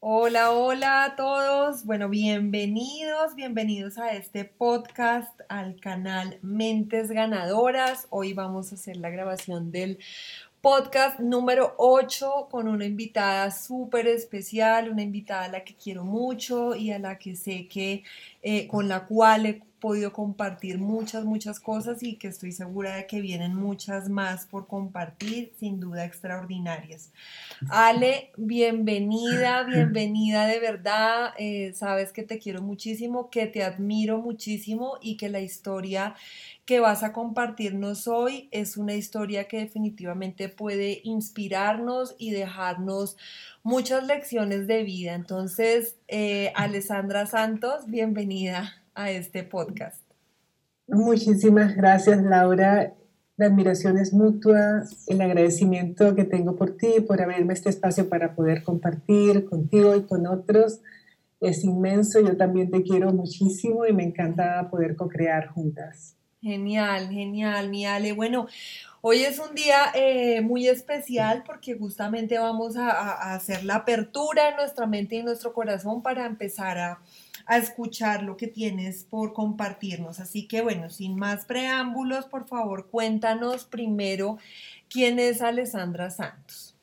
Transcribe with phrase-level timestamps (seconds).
[0.00, 1.84] Hola, hola a todos.
[1.84, 8.06] Bueno, bienvenidos, bienvenidos a este podcast, al canal Mentes Ganadoras.
[8.10, 9.98] Hoy vamos a hacer la grabación del
[10.60, 16.76] podcast número 8 con una invitada súper especial, una invitada a la que quiero mucho
[16.76, 18.04] y a la que sé que
[18.42, 23.06] eh, con la cual he podido compartir muchas, muchas cosas y que estoy segura de
[23.06, 27.12] que vienen muchas más por compartir, sin duda extraordinarias.
[27.68, 31.34] Ale, bienvenida, bienvenida de verdad.
[31.38, 36.14] Eh, sabes que te quiero muchísimo, que te admiro muchísimo y que la historia
[36.64, 43.16] que vas a compartirnos hoy es una historia que definitivamente puede inspirarnos y dejarnos
[43.62, 45.14] muchas lecciones de vida.
[45.14, 50.02] Entonces, eh, Alessandra Santos, bienvenida a este podcast.
[50.88, 52.94] Muchísimas gracias, Laura.
[53.36, 58.34] La admiración es mutua, el agradecimiento que tengo por ti, por abrirme este espacio para
[58.34, 60.80] poder compartir contigo y con otros
[61.40, 62.20] es inmenso.
[62.20, 66.16] Yo también te quiero muchísimo y me encanta poder co-crear juntas.
[66.40, 68.12] Genial, genial, mi Ale.
[68.12, 68.46] Bueno,
[69.02, 74.56] hoy es un día eh, muy especial porque justamente vamos a, hacer la apertura en
[74.56, 77.00] nuestra mente y en nuestro corazón para empezar a,
[77.46, 80.20] a escuchar lo que tienes por compartirnos.
[80.20, 84.38] Así que bueno, sin más preámbulos, por favor, cuéntanos primero
[84.90, 86.76] quién es Alessandra Santos.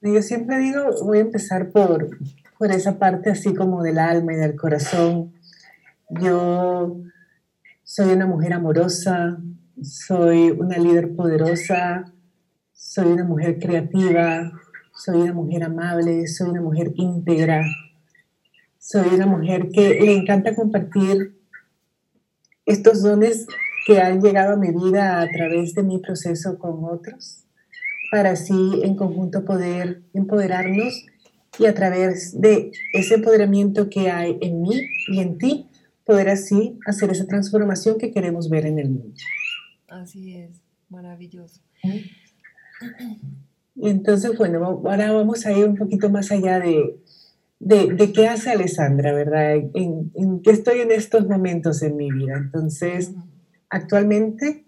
[0.00, 2.18] Yo siempre digo, voy a empezar por,
[2.58, 5.32] por esa parte así como del alma y del corazón.
[6.10, 6.96] Yo
[7.84, 9.38] soy una mujer amorosa,
[9.82, 12.12] soy una líder poderosa,
[12.72, 14.50] soy una mujer creativa,
[14.94, 17.64] soy una mujer amable, soy una mujer íntegra,
[18.82, 21.38] soy una mujer que le encanta compartir
[22.66, 23.46] estos dones
[23.86, 27.44] que han llegado a mi vida a través de mi proceso con otros,
[28.10, 31.06] para así en conjunto poder empoderarnos
[31.60, 35.68] y a través de ese empoderamiento que hay en mí y en ti,
[36.04, 39.14] poder así hacer esa transformación que queremos ver en el mundo.
[39.88, 41.60] Así es, maravilloso.
[43.76, 47.00] Entonces, bueno, ahora vamos a ir un poquito más allá de,
[47.62, 49.54] de, qué hace Alessandra, ¿verdad?
[49.74, 52.34] En, qué estoy en estos momentos en mi vida.
[52.36, 53.12] Entonces,
[53.70, 54.64] actualmente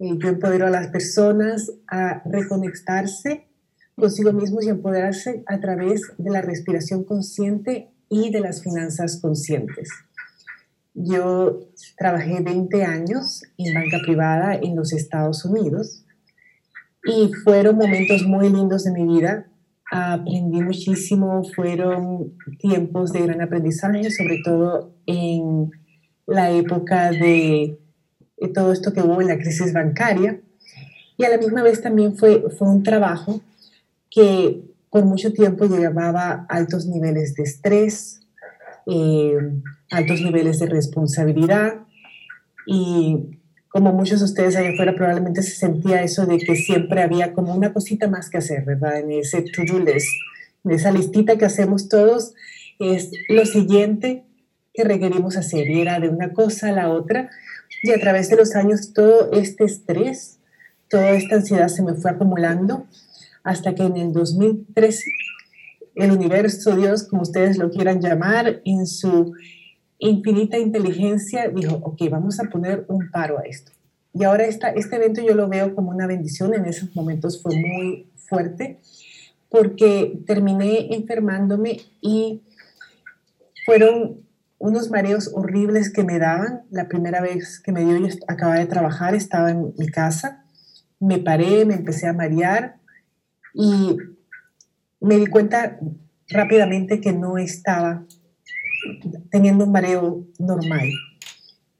[0.00, 3.46] eh, yo empodero a las personas a reconectarse
[3.94, 9.90] consigo mismos y empoderarse a través de la respiración consciente y de las finanzas conscientes.
[10.94, 16.04] Yo trabajé 20 años en banca privada en los Estados Unidos
[17.04, 19.46] y fueron momentos muy lindos de mi vida.
[19.94, 25.70] Aprendí muchísimo, fueron tiempos de gran aprendizaje, sobre todo en
[26.26, 27.78] la época de,
[28.54, 30.40] todo esto que hubo en la crisis bancaria.
[31.18, 33.42] Y a la misma vez también fue, fue un trabajo
[34.10, 38.26] que por mucho tiempo llevaba altos niveles de estrés,
[38.86, 39.36] eh,
[39.90, 41.82] altos niveles de responsabilidad
[42.66, 43.41] y
[43.72, 47.54] como muchos de ustedes allá afuera probablemente se sentía eso de que siempre había como
[47.54, 48.98] una cosita más que hacer, ¿verdad?
[48.98, 50.08] En ese to-do list,
[50.64, 52.34] en esa listita que hacemos todos,
[52.78, 54.24] es lo siguiente
[54.74, 57.30] que requerimos hacer y era de una cosa a la otra
[57.82, 60.38] y a través de los años todo este estrés,
[60.90, 62.86] toda esta ansiedad se me fue acumulando
[63.42, 65.04] hasta que en el 2013
[65.94, 69.32] el universo, Dios, como ustedes lo quieran llamar, en su
[70.08, 73.70] infinita inteligencia, dijo, ok, vamos a poner un paro a esto.
[74.12, 77.54] Y ahora esta, este evento yo lo veo como una bendición, en esos momentos fue
[77.56, 78.80] muy fuerte,
[79.48, 82.42] porque terminé enfermándome y
[83.64, 84.22] fueron
[84.58, 86.62] unos mareos horribles que me daban.
[86.70, 90.44] La primera vez que me dio, yo acababa de trabajar, estaba en mi casa,
[90.98, 92.76] me paré, me empecé a marear
[93.54, 93.96] y
[95.00, 95.78] me di cuenta
[96.28, 98.04] rápidamente que no estaba
[99.30, 100.88] teniendo un mareo normal.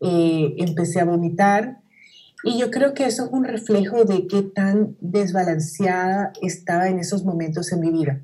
[0.01, 1.83] Eh, empecé a vomitar
[2.45, 7.25] y yo creo que eso es un reflejo de qué tan desbalanceada estaba en esos
[7.25, 8.21] momentos en mi vida.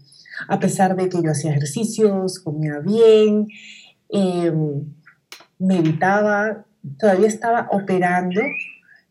[0.48, 3.48] A pesar de que yo hacía ejercicios, comía bien,
[4.08, 4.92] em,
[5.58, 6.64] meditaba,
[6.98, 8.40] todavía estaba operando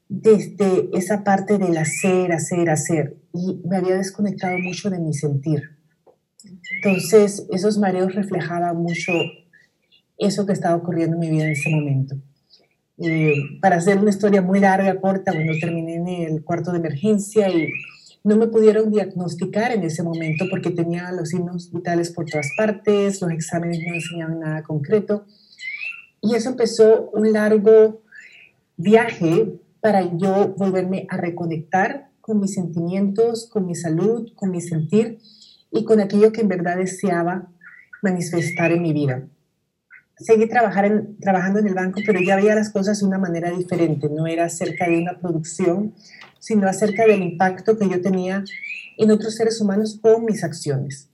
[0.09, 3.17] desde esa parte del hacer, hacer, hacer.
[3.33, 5.77] Y me había desconectado mucho de mi sentir.
[6.83, 9.13] Entonces, esos mareos reflejaban mucho
[10.17, 12.15] eso que estaba ocurriendo en mi vida en ese momento.
[13.61, 17.69] Para hacer una historia muy larga, corta, bueno, terminé en el cuarto de emergencia y
[18.23, 23.21] no me pudieron diagnosticar en ese momento porque tenía los signos vitales por todas partes,
[23.21, 25.25] los exámenes no enseñaban nada concreto.
[26.21, 28.01] Y eso empezó un largo
[28.75, 35.19] viaje para yo volverme a reconectar con mis sentimientos, con mi salud, con mi sentir
[35.71, 37.49] y con aquello que en verdad deseaba
[38.01, 39.27] manifestar en mi vida.
[40.19, 44.09] Seguí trabajar trabajando en el banco, pero ya veía las cosas de una manera diferente.
[44.09, 45.93] No era acerca de una producción,
[46.39, 48.43] sino acerca del impacto que yo tenía
[48.97, 51.09] en otros seres humanos con mis acciones.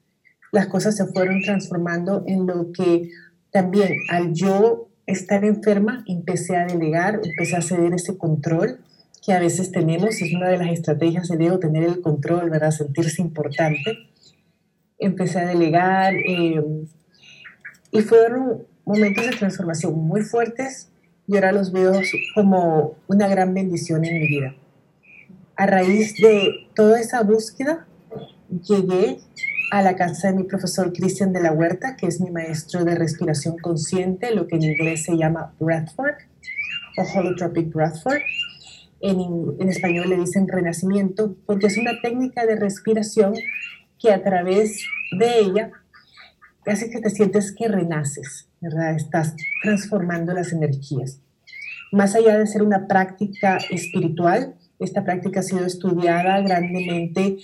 [0.52, 3.10] Las cosas se fueron transformando en lo que
[3.52, 8.80] también al yo estar enferma empecé a delegar, empecé a ceder ese control
[9.26, 12.72] que a veces tenemos, es una de las estrategias de ego, tener el control, ¿verdad?
[12.72, 14.10] Sentirse importante.
[15.00, 16.62] Empecé a delegar eh,
[17.92, 20.90] y fueron momentos de transformación muy fuertes
[21.28, 21.94] y ahora los veo
[22.36, 24.56] como una gran bendición en mi vida.
[25.56, 27.88] A raíz de toda esa búsqueda,
[28.50, 29.20] llegué
[29.72, 32.96] a la casa de mi profesor Cristian de la Huerta, que es mi maestro de
[32.96, 36.28] respiración consciente, lo que en inglés se llama breathwork
[36.98, 38.22] o holotropic breathwork.
[39.02, 39.20] En,
[39.60, 43.34] en español le dicen renacimiento, porque es una técnica de respiración
[44.00, 44.86] que a través
[45.18, 45.72] de ella
[46.72, 48.96] hace que te sientes que renaces, ¿verdad?
[48.96, 51.20] Estás transformando las energías.
[51.92, 57.38] Más allá de ser una práctica espiritual, esta práctica ha sido estudiada grandemente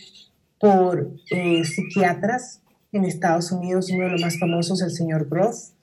[0.60, 2.62] por eh, psiquiatras
[2.92, 5.74] en Estados Unidos, uno de los más famosos, el señor Gross,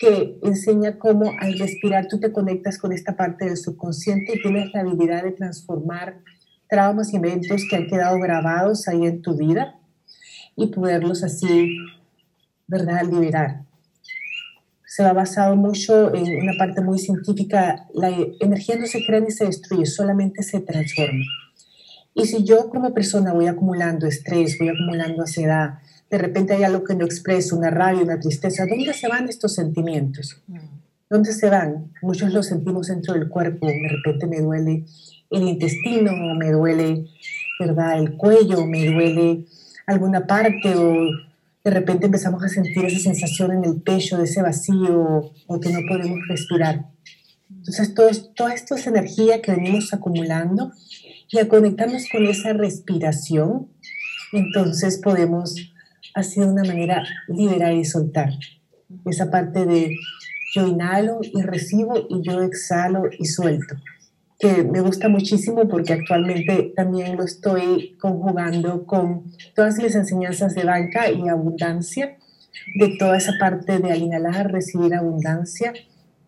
[0.00, 4.72] que enseña cómo al respirar tú te conectas con esta parte del subconsciente y tienes
[4.72, 6.18] la habilidad de transformar
[6.68, 9.78] traumas y eventos que han quedado grabados ahí en tu vida
[10.56, 11.76] y poderlos así,
[12.70, 13.64] ¿verdad?, liberar
[14.90, 17.86] se ha basado mucho en una parte muy científica.
[17.94, 21.24] La energía no se crea ni se destruye, solamente se transforma.
[22.12, 25.78] Y si yo como persona voy acumulando estrés, voy acumulando ansiedad,
[26.10, 29.54] de repente hay algo que no expreso, una rabia, una tristeza, ¿dónde se van estos
[29.54, 30.42] sentimientos?
[31.08, 31.92] ¿Dónde se van?
[32.02, 34.86] Muchos los sentimos dentro del cuerpo, de repente me duele
[35.30, 37.06] el intestino, me duele,
[37.60, 38.00] ¿verdad?
[38.00, 39.44] El cuello, me duele
[39.86, 41.29] alguna parte o
[41.62, 45.70] de repente empezamos a sentir esa sensación en el pecho de ese vacío o que
[45.70, 46.86] no podemos respirar.
[47.50, 50.72] Entonces, todo, toda esto es energía que venimos acumulando
[51.28, 53.68] y a conectarnos con esa respiración,
[54.32, 55.54] entonces podemos,
[56.14, 58.30] así de una manera, liberar y soltar.
[59.04, 59.94] Esa parte de
[60.54, 63.76] yo inhalo y recibo y yo exhalo y suelto
[64.40, 70.64] que me gusta muchísimo porque actualmente también lo estoy conjugando con todas mis enseñanzas de
[70.64, 72.16] banca y abundancia,
[72.74, 75.74] de toda esa parte de al recibir abundancia.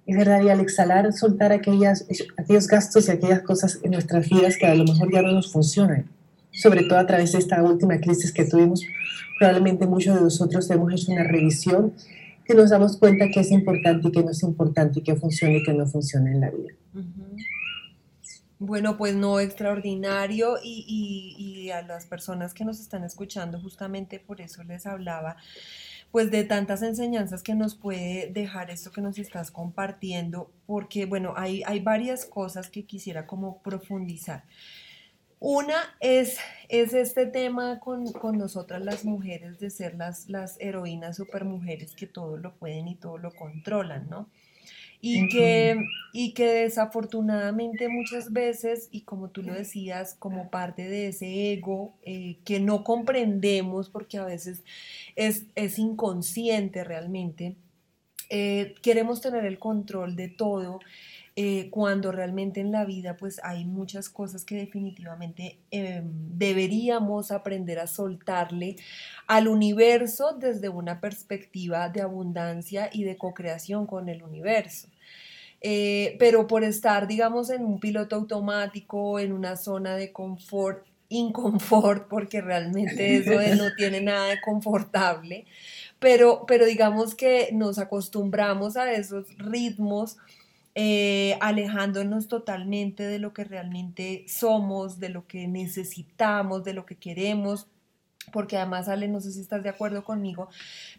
[0.07, 2.07] Es verdad, y al exhalar soltar aquellas,
[2.37, 5.51] aquellos gastos y aquellas cosas en nuestras vidas que a lo mejor ya no nos
[5.51, 6.11] funcionan.
[6.51, 8.85] Sobre todo a través de esta última crisis que tuvimos,
[9.39, 11.95] probablemente muchos de nosotros hemos hecho una revisión
[12.45, 15.55] que nos damos cuenta que es importante y que no es importante y que funciona
[15.55, 16.73] y que no funciona en la vida.
[18.65, 24.63] Bueno, pues no extraordinario y, a las personas que nos están escuchando, justamente por eso
[24.63, 25.37] les hablaba,
[26.13, 31.35] pues de tantas enseñanzas que nos puede dejar esto que nos estás compartiendo, porque bueno,
[31.37, 34.45] hay, hay varias cosas que quisiera como profundizar.
[35.41, 36.39] Una es,
[36.69, 42.07] es este tema con, con, nosotras las mujeres de ser las, las heroínas supermujeres que
[42.07, 44.29] todo lo pueden y todo lo controlan, ¿no?
[45.05, 51.09] Y que, y que desafortunadamente muchas veces, y como tú lo decías, como parte de
[51.09, 54.63] ese ego eh, que no comprendemos porque a veces
[55.17, 57.57] es, es inconsciente realmente,
[58.31, 60.79] eh, queremos tener el control de todo.
[61.35, 67.87] Eh, cuando realmente en la vida pues hay muchas cosas que definitivamente deberíamos aprender a
[67.87, 68.77] soltarle
[69.27, 74.92] al universo desde una perspectiva de abundancia y de co-creación con el universo.
[75.63, 82.09] Eh, pero por estar, digamos, en un piloto automático, en una zona de confort, inconfort,
[82.09, 85.45] porque realmente eso no tiene nada de confortable,
[86.01, 90.17] pero, pero digamos que nos acostumbramos a esos ritmos.
[90.75, 96.97] Eh, alejándonos totalmente de lo que realmente somos, de lo que necesitamos, de lo que
[96.97, 97.67] queremos,
[98.31, 100.49] porque además, Ale, no sé si estás de acuerdo conmigo,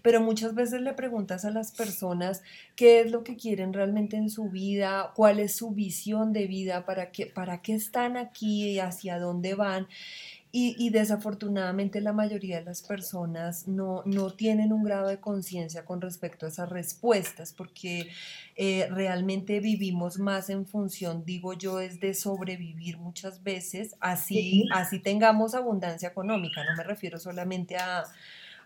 [0.01, 2.43] pero muchas veces le preguntas a las personas
[2.75, 6.85] qué es lo que quieren realmente en su vida, cuál es su visión de vida,
[6.85, 9.87] para qué, para qué están aquí y hacia dónde van.
[10.55, 15.99] Y, desafortunadamente la mayoría de las personas no, no tienen un grado de conciencia con
[15.99, 18.11] respecto a esas respuestas, porque
[18.55, 24.99] eh, realmente vivimos más en función, digo yo, es de sobrevivir muchas veces, así, así
[24.99, 28.03] tengamos abundancia económica, no me refiero solamente a,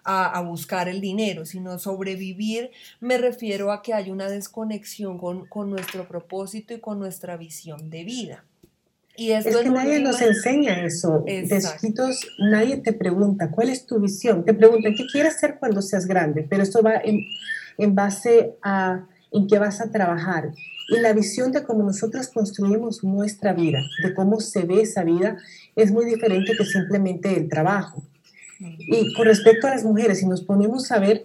[0.04, 5.70] a, buscar el dinero, sino sobrevivir, me refiero a que hay una desconexión con, con
[5.70, 8.44] nuestro propósito y con nuestra visión de vida.
[9.18, 11.24] Y es que nadie nos enseña eso.
[11.26, 14.46] De chiquitos, nadie te pregunta cuál es tu visión.
[14.46, 17.26] Te preguntan qué quieres ser cuando seas grande, pero esto va en,
[17.78, 20.52] en base a en qué vas a trabajar.
[20.90, 25.38] Y la visión de cómo nosotros construimos nuestra vida, de cómo se ve esa vida,
[25.76, 28.04] es muy diferente que simplemente el trabajo.
[28.60, 31.24] Y con respecto a las mujeres, si nos ponemos a ver,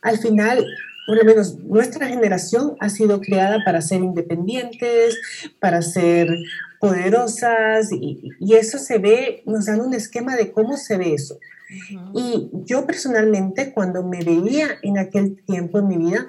[0.00, 0.64] al final
[1.06, 5.18] por lo menos nuestra generación ha sido creada para ser independientes,
[5.60, 6.28] para ser
[6.80, 11.38] poderosas y, eso se ve, nos dan un esquema de cómo se ve eso.
[12.14, 16.26] Y yo personalmente cuando me veía en aquel tiempo en mi vida,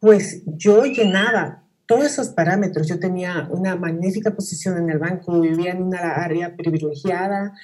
[0.00, 2.88] pues yo llenaba todos esos parámetros.
[2.88, 7.54] Yo tenía una magnífica posición en el banco, vivía en una área privilegiada,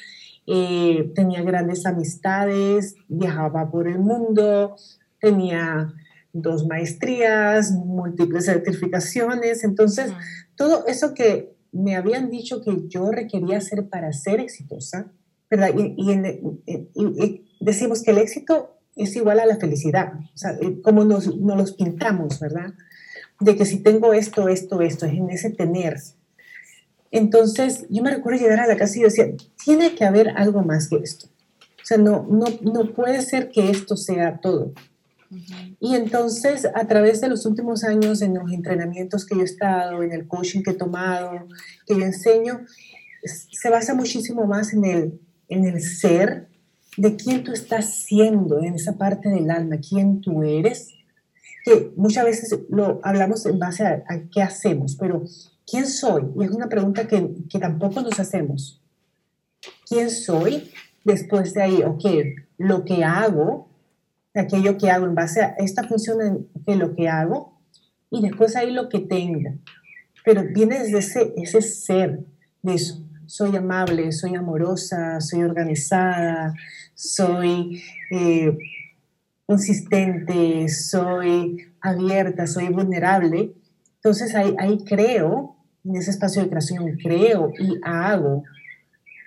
[0.46, 4.76] eh, tenía grandes amistades, viajaba por el mundo,
[5.20, 5.92] tenía
[6.32, 9.64] dos maestrías, múltiples certificaciones.
[9.64, 10.12] Entonces,
[10.56, 15.10] todo eso que me habían dicho que yo requería hacer para ser exitosa,
[15.50, 15.70] ¿verdad?
[15.76, 21.34] Y, decimos que el éxito es igual a la felicidad, o sea, eh, como nos,
[21.36, 22.74] nos los pintamos, ¿verdad?
[23.40, 25.96] De que si tengo esto, esto, esto, es en ese tener.
[27.10, 29.26] Entonces, yo me recuerdo llegar a la casa y decía,
[29.64, 31.26] tiene que haber algo más que esto.
[31.82, 34.72] O sea, no, no, no puede ser que esto sea todo.
[35.80, 40.02] Y entonces, a través de los últimos años, en los entrenamientos que yo he estado,
[40.02, 41.48] en el coaching que he tomado,
[41.86, 42.60] que yo enseño,
[43.24, 46.48] se basa muchísimo más en el, en el ser,
[46.96, 50.88] de quién tú estás siendo, en esa parte del alma, quién tú eres,
[51.64, 55.24] que muchas veces lo hablamos en base a, qué hacemos, pero
[55.66, 56.24] ¿quién soy?
[56.36, 58.82] Y es una pregunta que, que tampoco nos hacemos.
[59.88, 60.70] ¿Quién soy?
[61.04, 62.04] Después de ahí, ok,
[62.58, 63.71] lo que hago,
[64.40, 67.60] aquello que hago en base a esta función de lo que hago
[68.10, 69.40] y después ahí lo que tengo.
[70.24, 72.20] Pero viene desde ese, ser
[72.62, 72.80] de.
[73.26, 76.54] Soy amable, soy amorosa, soy organizada,
[76.94, 78.58] soy eh,
[79.46, 83.54] consistente, soy abierta, soy vulnerable.
[83.96, 88.42] Entonces ahí creo, en ese espacio de creación, creo y hago,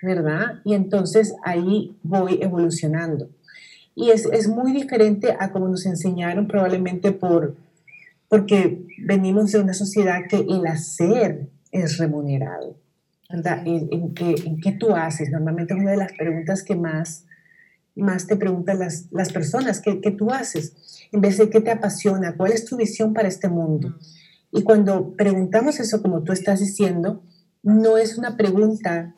[0.02, 0.60] ¿verdad?
[0.64, 3.28] Y entonces ahí voy evolucionando.
[3.96, 7.56] Y es, es muy diferente a como nos enseñaron probablemente por,
[8.28, 12.76] porque venimos de una sociedad que el hacer es remunerado.
[13.30, 13.42] ¿En,
[13.90, 15.30] en, qué, ¿En, qué, tú haces?
[15.30, 17.24] Normalmente es una de las preguntas que más,
[17.96, 21.08] más te preguntan las, las personas, ¿qué, ¿qué, tú haces?
[21.10, 23.96] En vez de qué te apasiona, cuál es tu visión para este mundo.
[24.52, 27.22] Y cuando preguntamos eso, como tú estás diciendo,
[27.62, 29.14] no es una pregunta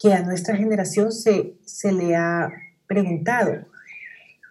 [0.00, 2.50] que a nuestra generación se, se le ha
[2.86, 3.70] preguntado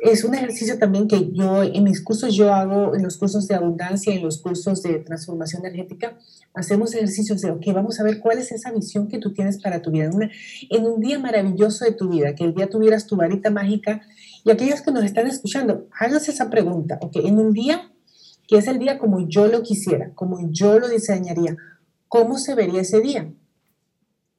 [0.01, 3.53] es un ejercicio también que yo en mis cursos yo hago, en los cursos de
[3.53, 6.17] abundancia, en los cursos de transformación energética,
[6.55, 9.84] hacemos ejercicios de, ok, vamos a ver cuál es esa visión que tú tienes para
[9.84, 10.10] tu vida.
[10.72, 14.01] En, un día maravilloso de tu vida, que el día tuvieras tu varita mágica,
[14.43, 17.91] y aquellos que nos están escuchando, háganse esa pregunta, ok, en un día
[18.48, 21.55] que es el día como yo lo quisiera, como yo lo diseñaría,
[22.08, 23.31] ¿cómo se vería ese día?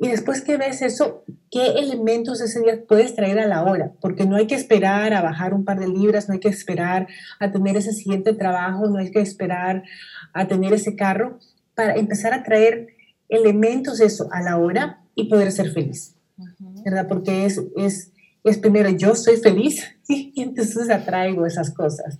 [0.03, 3.93] Y después que ves eso, ¿qué elementos ese día puedes traer a la hora?
[4.01, 7.07] Porque no hay que esperar a bajar un par de libras, no hay que esperar
[7.39, 9.85] a tener ese siguiente trabajo, no hay que esperar
[10.33, 11.39] a tener ese carro
[11.77, 12.89] para empezar a traer
[13.29, 16.17] elementos de eso a la hora y poder ser feliz.
[16.85, 17.07] ¿Verdad?
[17.09, 18.11] Porque es, es,
[18.43, 22.19] es primero yo soy feliz y entonces atraigo esas cosas.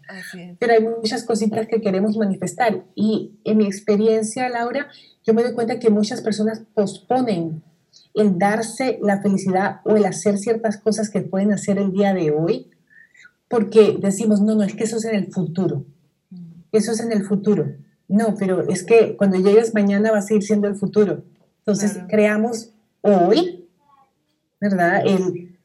[0.61, 4.87] Pero hay muchas cositas que queremos manifestar y en mi experiencia, Laura,
[5.27, 7.65] yo me doy cuenta que muchas personas posponen
[8.15, 12.31] el darse la felicidad o el hacer ciertas cosas que pueden hacer el día de
[12.31, 12.71] hoy,
[13.49, 15.85] porque decimos, no, no, es que eso es en el futuro.
[16.73, 17.75] Eso es en el futuro.
[18.09, 21.25] No, pero es que cuando llegues mañana va a seguir siendo el futuro.
[21.59, 22.71] Entonces creamos
[23.03, 23.69] hoy,
[24.61, 25.03] ¿verdad?
[25.07, 25.59] El,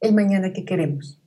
[0.00, 1.18] el mañana que queremos.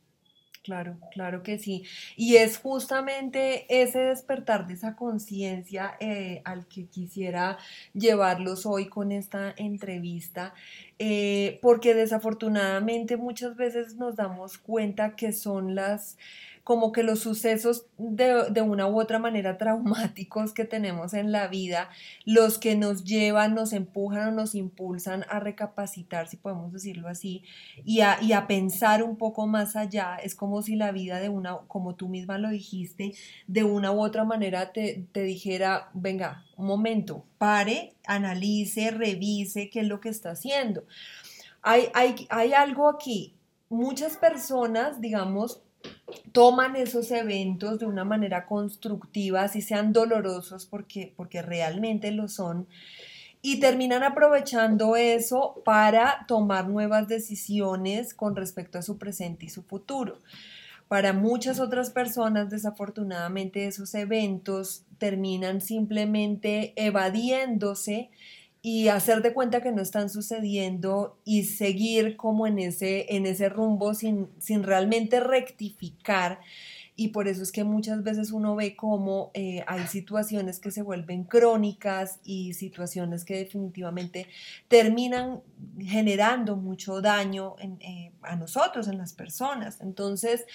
[0.68, 1.86] Claro, claro que sí.
[2.18, 7.58] Y es justamente ese despertar de esa conciencia eh, al que quisiera
[7.94, 10.54] llevarlos hoy con esta entrevista,
[11.00, 16.18] eh, porque desafortunadamente muchas veces nos damos cuenta que son las
[16.68, 21.90] como que los sucesos de, una u otra manera traumáticos que tenemos en la vida,
[22.26, 27.42] los que nos llevan, nos empujan o nos impulsan a recapacitar, si podemos decirlo así,
[27.86, 30.18] y a, y a pensar un poco más allá.
[30.18, 33.14] Es como si la vida de una, como tú misma lo dijiste,
[33.48, 39.80] de una u otra manera te, te dijera, venga, un momento, pare, analice, revise qué
[39.80, 40.84] es lo que está haciendo.
[41.62, 43.36] Hay, hay, hay algo aquí.
[43.70, 45.62] Muchas personas, digamos,
[46.32, 52.68] toman esos eventos de una manera constructiva, así sean dolorosos porque, porque realmente lo son,
[53.42, 59.64] y terminan aprovechando eso para tomar nuevas decisiones con respecto a su presente y su
[59.64, 60.20] futuro.
[60.88, 68.10] Para muchas otras personas, desafortunadamente, esos eventos terminan simplemente evadiéndose
[68.62, 73.50] y hacer de cuenta que no están sucediendo y seguir como en ese, en ese
[73.50, 76.40] rumbo sin, sin realmente rectificar
[77.00, 80.82] y por eso es que muchas veces uno ve cómo eh, hay situaciones que se
[80.82, 84.28] vuelven crónicas y situaciones que definitivamente
[84.68, 85.42] terminan
[85.80, 89.80] generando mucho daño eh, a nosotros, en las personas.
[89.80, 90.48] Entonces,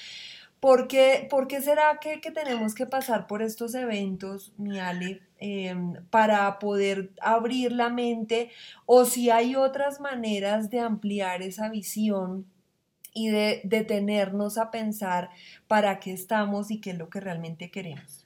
[0.59, 5.95] ¿por qué, por qué será que, tenemos que pasar por estos eventos, mi Ale, em,
[6.11, 8.51] para poder abrir la mente
[8.87, 12.47] o si hay otras maneras de ampliar esa visión?
[13.15, 15.31] y de detenernos a pensar
[15.69, 18.25] para qué estamos y qué es lo que realmente queremos.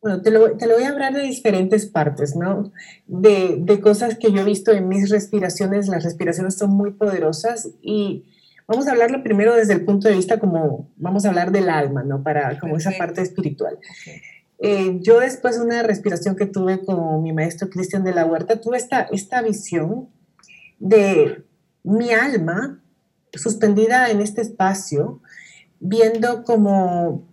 [0.00, 2.72] Bueno, te lo, voy a hablar de diferentes partes, ¿no?
[3.08, 5.88] De, de, cosas que yo he visto en mis respiraciones.
[5.88, 8.24] Las respiraciones son muy poderosas y
[8.68, 12.04] vamos a hablarlo primero desde el punto de vista como, vamos a hablar del alma,
[12.04, 12.22] ¿no?
[12.22, 13.78] Para como esa parte espiritual.
[14.60, 18.60] Eh, yo después de una respiración que tuve con mi maestro Cristian de la Huerta,
[18.60, 20.08] tuve esta, esta visión
[20.78, 21.44] de
[21.84, 22.82] mi alma
[23.32, 25.20] suspendida en este espacio,
[25.80, 27.24] viendo como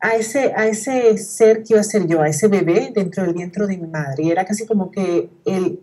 [0.00, 3.34] a ese, a ese ser que iba a ser yo, a ese bebé dentro del
[3.34, 4.24] vientre de mi madre.
[4.24, 5.80] Y era casi como que el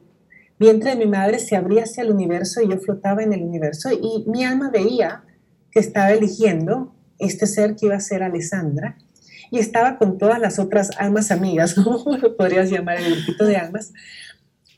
[0.59, 3.89] vientre de mi madre se abría hacia el universo y yo flotaba en el universo.
[3.91, 5.23] Y mi alma veía
[5.71, 8.97] que estaba eligiendo este ser que iba a ser Alessandra.
[9.51, 13.57] Y estaba con todas las otras almas amigas, como lo podrías llamar el grupito de
[13.57, 13.93] almas.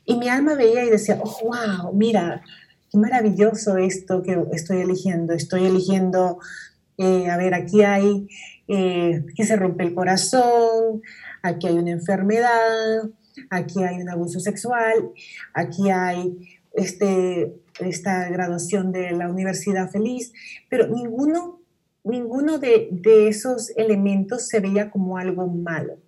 [0.04, 2.42] Y mi alma veía y decía, oh, wow, mira,
[2.90, 5.32] qué maravilloso esto que estoy eligiendo.
[5.32, 6.38] Estoy eligiendo,
[6.98, 8.26] eh, a ver, aquí hay
[8.68, 11.02] eh, que se rompe el corazón,
[11.42, 13.02] aquí hay una enfermedad,
[13.50, 15.10] aquí hay un abuso sexual,
[15.54, 20.32] aquí hay este, esta graduación de la universidad feliz,
[20.68, 21.61] pero ninguno,
[22.04, 25.98] ninguno de, de esos elementos se veía como algo malo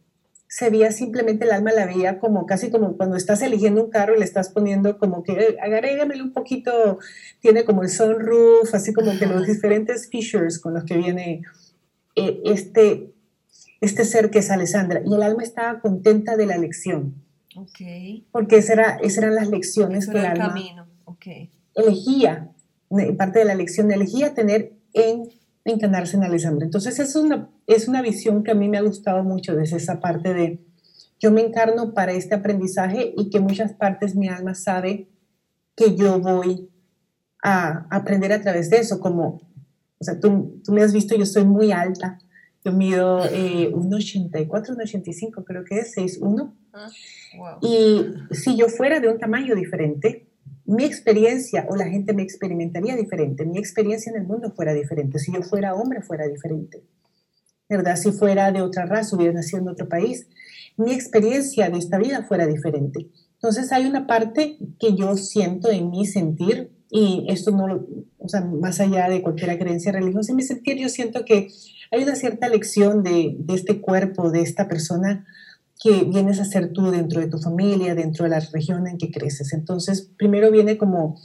[0.54, 4.14] se veía simplemente el alma la veía como casi como cuando estás eligiendo un carro
[4.14, 7.00] y le estás poniendo como que eh, agrégamele un poquito,
[7.40, 11.42] tiene como el sunroof, así como que los diferentes features con los que viene
[12.14, 13.12] eh, este,
[13.80, 15.02] este ser que es Alessandra.
[15.04, 17.16] Y el alma estaba contenta de la lección.
[17.56, 18.22] Ok.
[18.30, 20.86] Porque esas, era, esas eran las lecciones que el alma camino.
[21.04, 21.50] Okay.
[21.74, 22.52] elegía,
[23.18, 25.30] parte de la lección, elegía tener en
[25.64, 26.64] encarnarse en Alessandra.
[26.64, 30.00] Entonces es una, es una visión que a mí me ha gustado mucho desde esa
[30.00, 30.64] parte de
[31.20, 35.08] yo me encarno para este aprendizaje y que muchas partes mi alma sabe
[35.74, 36.68] que yo voy
[37.42, 39.40] a aprender a través de eso, como,
[39.98, 42.18] o sea, tú, tú me has visto, yo soy muy alta,
[42.64, 46.52] yo mido eh, 1,84, 1,85 creo que es, 6,1.
[46.72, 46.88] Ah,
[47.60, 50.26] y si yo fuera de un tamaño diferente,
[50.66, 55.18] mi experiencia o la gente me experimentaría diferente, mi experiencia en el mundo fuera diferente,
[55.18, 56.82] si yo fuera hombre fuera diferente,
[57.68, 57.96] ¿verdad?
[57.96, 60.28] Si fuera de otra raza, hubiera nacido en otro país,
[60.76, 63.08] mi experiencia de esta vida fuera diferente.
[63.34, 67.86] Entonces hay una parte que yo siento en mi sentir, y esto no lo,
[68.18, 71.48] o sea, más allá de cualquier creencia religiosa, en mi sentir yo siento que
[71.90, 75.26] hay una cierta lección de, de este cuerpo, de esta persona,
[75.84, 79.10] que vienes a ser tú dentro de tu familia, dentro de la región en que
[79.10, 79.52] creces.
[79.52, 81.20] Entonces, primero viene como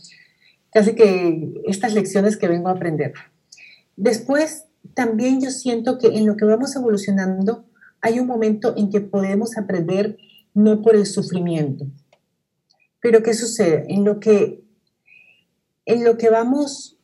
[0.69, 3.13] casi que estas lecciones que vengo a aprender.
[3.95, 7.67] Después, también yo siento que en lo que vamos evolucionando,
[8.01, 10.17] hay un momento en que podemos aprender
[10.53, 11.87] no por el sufrimiento.
[13.01, 13.85] Pero ¿qué sucede?
[13.87, 14.61] En lo que,
[15.85, 16.97] en lo que vamos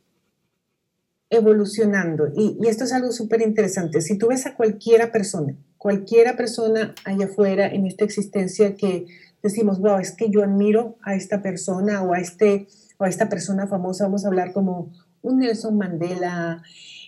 [1.30, 6.36] evolucionando, y, y esto es algo súper interesante, si tú ves a cualquiera persona cualquiera
[6.36, 9.06] persona allá afuera en esta existencia que
[9.44, 12.66] decimos, wow, es que yo admiro a esta persona o a, este,
[12.98, 16.64] o a esta persona famosa, vamos a hablar como un Nelson Mandela,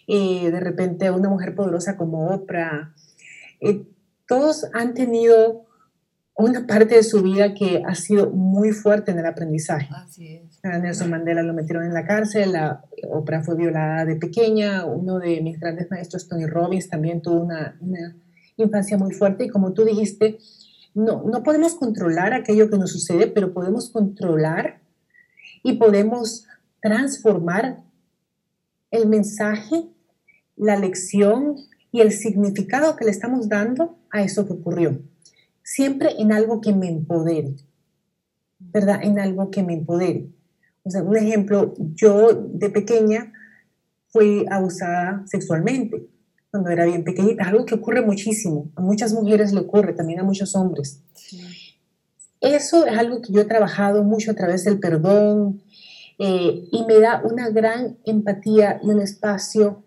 [0.05, 2.93] eh, de repente una mujer poderosa como Oprah.
[3.61, 3.81] Eh,
[4.27, 5.65] todos han tenido
[6.35, 9.89] una parte de su vida que ha sido muy fuerte en el aprendizaje.
[9.91, 10.59] Así es.
[10.63, 15.17] A Nelson Mandela lo metieron en la cárcel, la Oprah fue violada de pequeña, uno
[15.17, 17.75] de mis grandes maestros, Tony Robbins, también tuvo una
[18.57, 20.39] infancia muy fuerte y como tú dijiste,
[20.93, 24.81] no, no podemos controlar aquello que nos sucede, pero podemos controlar
[25.63, 26.45] y podemos
[26.81, 27.83] transformar
[28.91, 29.87] el mensaje,
[30.55, 31.57] la lección
[31.91, 34.99] y el significado que le estamos dando a eso que ocurrió.
[35.63, 37.55] Siempre en algo que me empodere,
[38.59, 38.99] ¿verdad?
[39.03, 40.29] En algo que me empodere.
[40.83, 43.33] O sea, un ejemplo, yo de pequeña
[44.07, 46.07] fui abusada sexualmente
[46.57, 50.23] cuando era bien pequeñita, algo que ocurre muchísimo, a muchas mujeres le ocurre, también a
[50.23, 51.03] muchos hombres.
[52.41, 55.61] Eso es algo que yo he trabajado mucho a través del perdón
[56.17, 59.83] eh, y me da una gran empatía y un espacio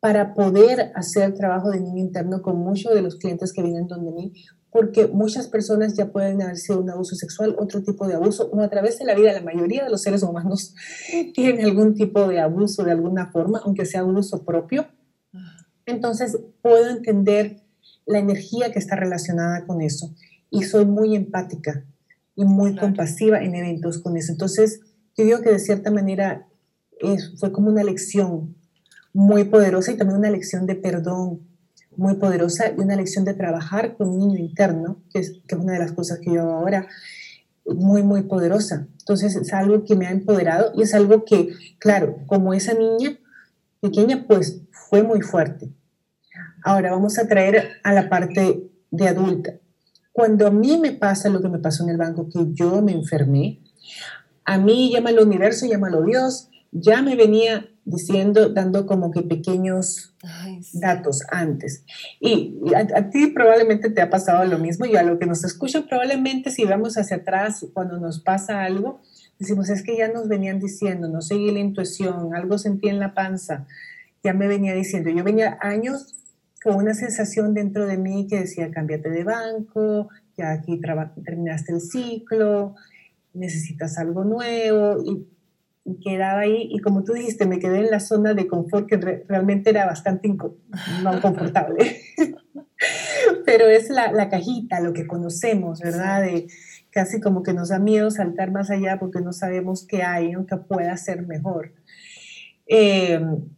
[0.00, 4.10] para poder hacer trabajo de niño interno con muchos de los clientes que vienen donde
[4.10, 4.32] mí,
[4.70, 8.62] porque muchas personas ya pueden haber sido un abuso sexual, otro tipo de abuso, o
[8.62, 10.74] a través de la vida, la mayoría de los seres humanos
[11.34, 14.86] tienen algún tipo de abuso de alguna forma, aunque sea abuso propio.
[15.88, 17.62] Entonces puedo entender
[18.04, 20.14] la energía que está relacionada con eso
[20.50, 21.82] y soy muy empática
[22.36, 24.32] y muy compasiva en eventos con eso.
[24.32, 24.80] Entonces,
[25.16, 26.46] yo digo que de cierta manera
[27.00, 28.54] es, fue como una lección
[29.14, 31.40] muy poderosa y también una lección de perdón
[31.96, 35.60] muy poderosa y una lección de trabajar con un niño interno, que es, que es
[35.60, 36.86] una de las cosas que yo hago ahora,
[37.64, 38.86] muy, muy poderosa.
[38.98, 41.48] Entonces es algo que me ha empoderado y es algo que,
[41.78, 43.18] claro, como esa niña
[43.80, 45.70] pequeña, pues fue muy fuerte.
[46.62, 49.54] Ahora vamos a traer a la parte de adulta.
[50.12, 52.92] Cuando a mí me pasa lo que me pasó en el banco, que yo me
[52.92, 53.60] enfermé,
[54.44, 60.14] a mí llámalo universo, llámalo Dios, ya me venía diciendo, dando como que pequeños
[60.74, 61.84] datos antes.
[62.20, 65.86] Y, a, ti probablemente te ha pasado lo mismo y a lo que nos escuchan
[65.88, 69.00] probablemente si vamos hacia atrás cuando nos pasa algo,
[69.38, 73.14] decimos, es que ya nos venían diciendo, no seguí la intuición, algo sentí en la
[73.14, 73.66] panza,
[74.22, 76.17] ya me venía diciendo, yo venía años
[76.68, 80.78] con una sensación dentro de mí que decía, cámbiate de banco, ya aquí
[81.24, 82.74] terminaste el ciclo,
[83.32, 85.26] necesitas algo nuevo y
[86.04, 89.70] quedaba ahí y como tú dijiste, me quedé en la zona de confort que realmente
[89.70, 92.02] era bastante no confortable.
[93.46, 96.20] Pero es la, la, cajita, lo que conocemos, ¿verdad?
[96.20, 96.48] De,
[96.90, 100.58] casi como que nos da miedo saltar más allá porque no sabemos qué hay, aunque
[100.58, 101.72] pueda ser mejor.
[102.66, 103.48] Em,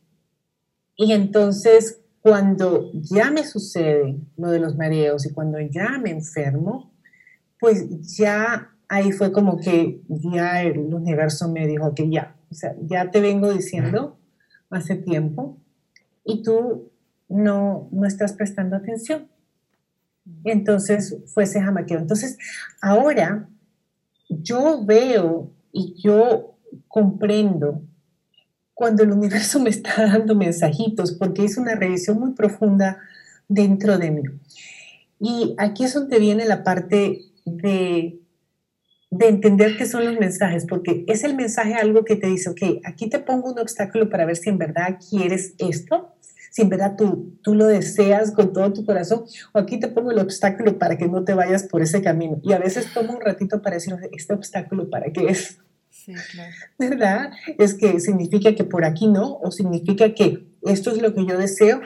[0.94, 6.92] y entonces, cuando ya me sucede lo de los mareos y cuando ya me enfermo,
[7.58, 12.74] pues ya ahí fue como que ya el universo me dijo que ya, o sea,
[12.82, 14.18] ya te vengo diciendo
[14.68, 15.58] hace tiempo
[16.24, 16.90] y tú
[17.28, 19.28] no, no estás prestando atención.
[20.44, 21.98] Entonces fue ese jamaqueo.
[21.98, 22.38] Entonces,
[22.82, 23.48] ahora
[24.28, 26.56] yo veo y yo
[26.88, 27.82] comprendo
[28.80, 32.96] cuando el universo me está dando mensajitos, porque es una revisión muy profunda
[33.46, 34.22] dentro de mí.
[35.20, 38.20] Y aquí es donde viene la parte de
[39.10, 42.80] de entender qué son los mensajes, porque es el mensaje algo que te dice, ok,
[42.84, 46.14] aquí te pongo un obstáculo para ver si en verdad quieres esto,
[46.52, 50.12] si en verdad tú, tú lo deseas con todo tu corazón, o aquí te pongo
[50.12, 52.40] el obstáculo para que no te vayas por ese camino.
[52.44, 55.58] Y a veces tomo un ratito para decir, este obstáculo, ¿para qué es?
[56.78, 57.30] ¿Verdad?
[57.58, 61.38] Es que significa que por aquí no, o significa que esto es lo que yo
[61.38, 61.80] deseo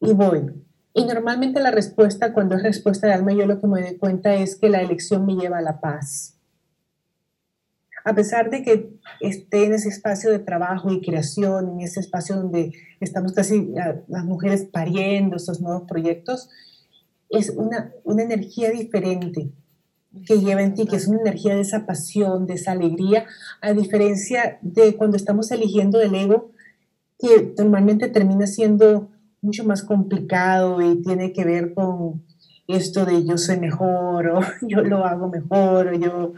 [0.00, 0.52] y voy.
[0.94, 4.34] Y normalmente la respuesta, cuando es respuesta de alma, yo lo que me doy cuenta
[4.34, 6.36] es que la elección me lleva a la paz.
[8.04, 12.36] A pesar de que esté en ese espacio de trabajo y creación, en ese espacio
[12.36, 13.72] donde estamos casi
[14.08, 16.50] las mujeres pariendo esos nuevos proyectos,
[17.30, 19.52] es una, una energía diferente
[20.26, 23.26] que lleva en ti, que es una energía de esa pasión, de esa alegría,
[23.60, 26.50] a diferencia de cuando estamos eligiendo el ego,
[27.18, 29.08] que normalmente termina siendo
[29.40, 32.22] mucho más complicado y tiene que ver con
[32.68, 36.34] esto de yo soy mejor o yo lo hago mejor o yo...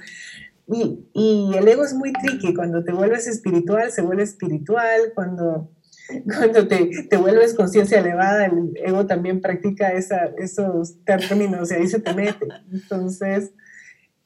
[0.67, 5.71] Y, el ego es muy tricky, cuando te vuelves espiritual, se vuelve espiritual, cuando,
[6.25, 11.87] cuando te, te vuelves conciencia elevada, el ego también practica esa, esos términos y ahí
[11.87, 12.49] se te mete.
[12.73, 13.53] Entonces,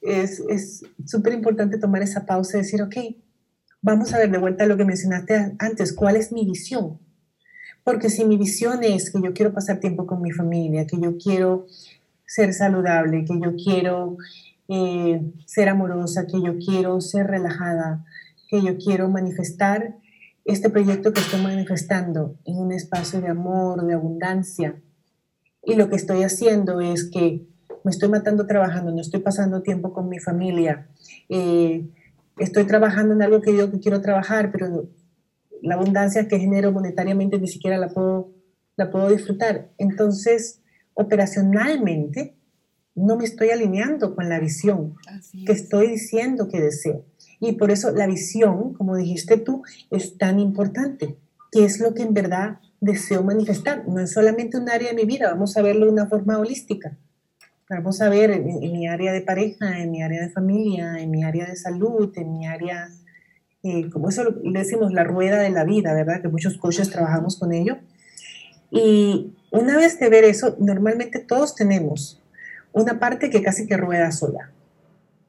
[0.02, 2.96] es súper importante tomar esa pausa y decir, ok,
[3.80, 6.98] vamos a ver de vuelta lo que mencionaste antes, ¿cuál es mi visión?
[7.84, 11.16] Porque si mi visión es que yo quiero pasar tiempo con mi familia, que yo
[11.16, 11.66] quiero
[12.26, 14.18] ser saludable, que yo quiero
[14.68, 18.04] eh, ser amorosa, que yo quiero ser relajada,
[18.48, 19.96] que yo quiero manifestar
[20.44, 24.80] este proyecto que estoy manifestando en un espacio de amor, de abundancia.
[25.62, 27.46] Y lo que estoy haciendo es que
[27.84, 30.88] me estoy matando trabajando, no estoy pasando tiempo con mi familia.
[31.28, 31.88] Eh,
[32.38, 34.88] estoy trabajando en algo que yo quiero trabajar, pero
[35.62, 38.32] la abundancia que genero monetariamente ni siquiera la puedo,
[38.76, 39.70] la puedo disfrutar.
[39.78, 40.62] Entonces,
[40.94, 42.36] operacionalmente,
[42.94, 44.94] no me estoy alineando con la visión
[45.46, 47.04] que estoy diciendo que deseo.
[47.40, 51.16] Y por eso la visión, como dijiste tú, es tan importante.
[51.52, 53.86] ¿Qué es lo que en verdad deseo manifestar?
[53.88, 56.98] No es solamente un área de mi vida, vamos a verlo de una forma holística.
[57.70, 61.10] Vamos a ver en, en mi área de pareja, en mi área de familia, en
[61.10, 62.88] mi área de salud, en mi área
[63.62, 66.22] eh, como eso le decimos la rueda de la vida, ¿verdad?
[66.22, 67.78] Que muchos coaches trabajamos con ello.
[68.70, 72.20] Y una vez de ver eso, normalmente todos tenemos
[72.72, 74.52] una parte que casi que rueda sola.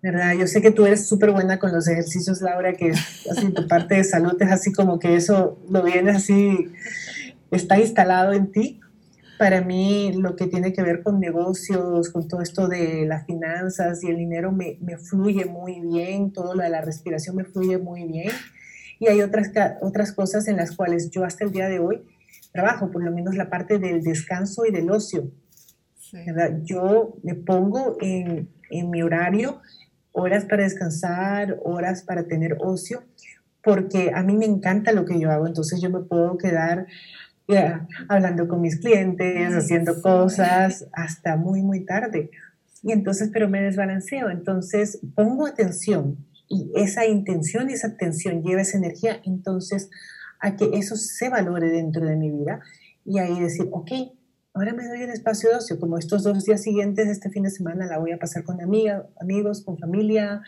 [0.01, 0.33] ¿verdad?
[0.39, 3.95] Yo sé que tú eres súper buena con los ejercicios, Laura, que así tu parte
[3.95, 6.71] de salud es así como que eso lo vienes así,
[7.51, 8.79] está instalado en ti.
[9.39, 14.03] Para mí lo que tiene que ver con negocios, con todo esto de las finanzas
[14.03, 17.77] y el dinero me, me fluye muy bien, todo lo de la respiración me fluye
[17.77, 18.31] muy bien.
[18.99, 19.49] Y hay otras,
[19.81, 22.03] otras cosas en las cuales yo hasta el día de hoy
[22.51, 25.31] trabajo, por lo menos la parte del descanso y del ocio.
[26.11, 26.59] ¿verdad?
[26.63, 29.61] Yo me pongo en, en mi horario
[30.11, 33.03] horas para descansar, horas para tener ocio,
[33.63, 36.87] porque a mí me encanta lo que yo hago, entonces yo me puedo quedar
[38.07, 42.29] hablando con mis clientes, haciendo cosas hasta muy, muy tarde.
[42.83, 48.61] Y entonces, pero me desbalanceo, entonces pongo atención y esa intención y esa atención lleva
[48.61, 49.89] esa energía, entonces
[50.39, 52.61] a que eso se valore dentro de mi vida
[53.05, 53.91] y ahí decir, ok,
[54.53, 57.49] ahora me doy el espacio de ocio, como estos dos días siguientes, este fin de
[57.49, 60.41] semana la voy a pasar con amigas, amigos, con familia,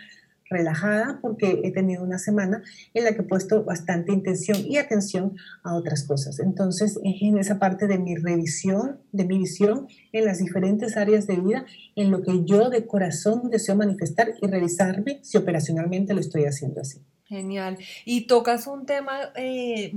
[0.51, 2.61] relajada, porque he tenido una semana
[2.93, 6.39] en la que he puesto bastante intención y atención a otras cosas.
[6.39, 11.37] Entonces, en esa parte de mi revisión, de mi visión en las diferentes áreas de
[11.37, 16.45] vida, en lo que yo de corazón deseo manifestar y revisarme si operacionalmente lo estoy
[16.45, 17.01] haciendo así.
[17.25, 17.77] Genial.
[18.03, 19.93] Y tocas un tema eh,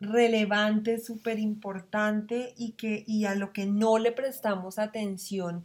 [0.00, 5.64] relevante, súper importante y, que, y a lo que no le prestamos atención.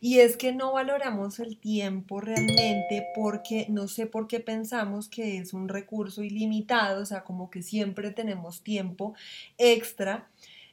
[0.00, 5.38] Y es que no valoramos el tiempo realmente porque no sé por qué pensamos que
[5.38, 9.14] es un recurso ilimitado, o sea, como que siempre tenemos tiempo
[9.58, 10.28] extra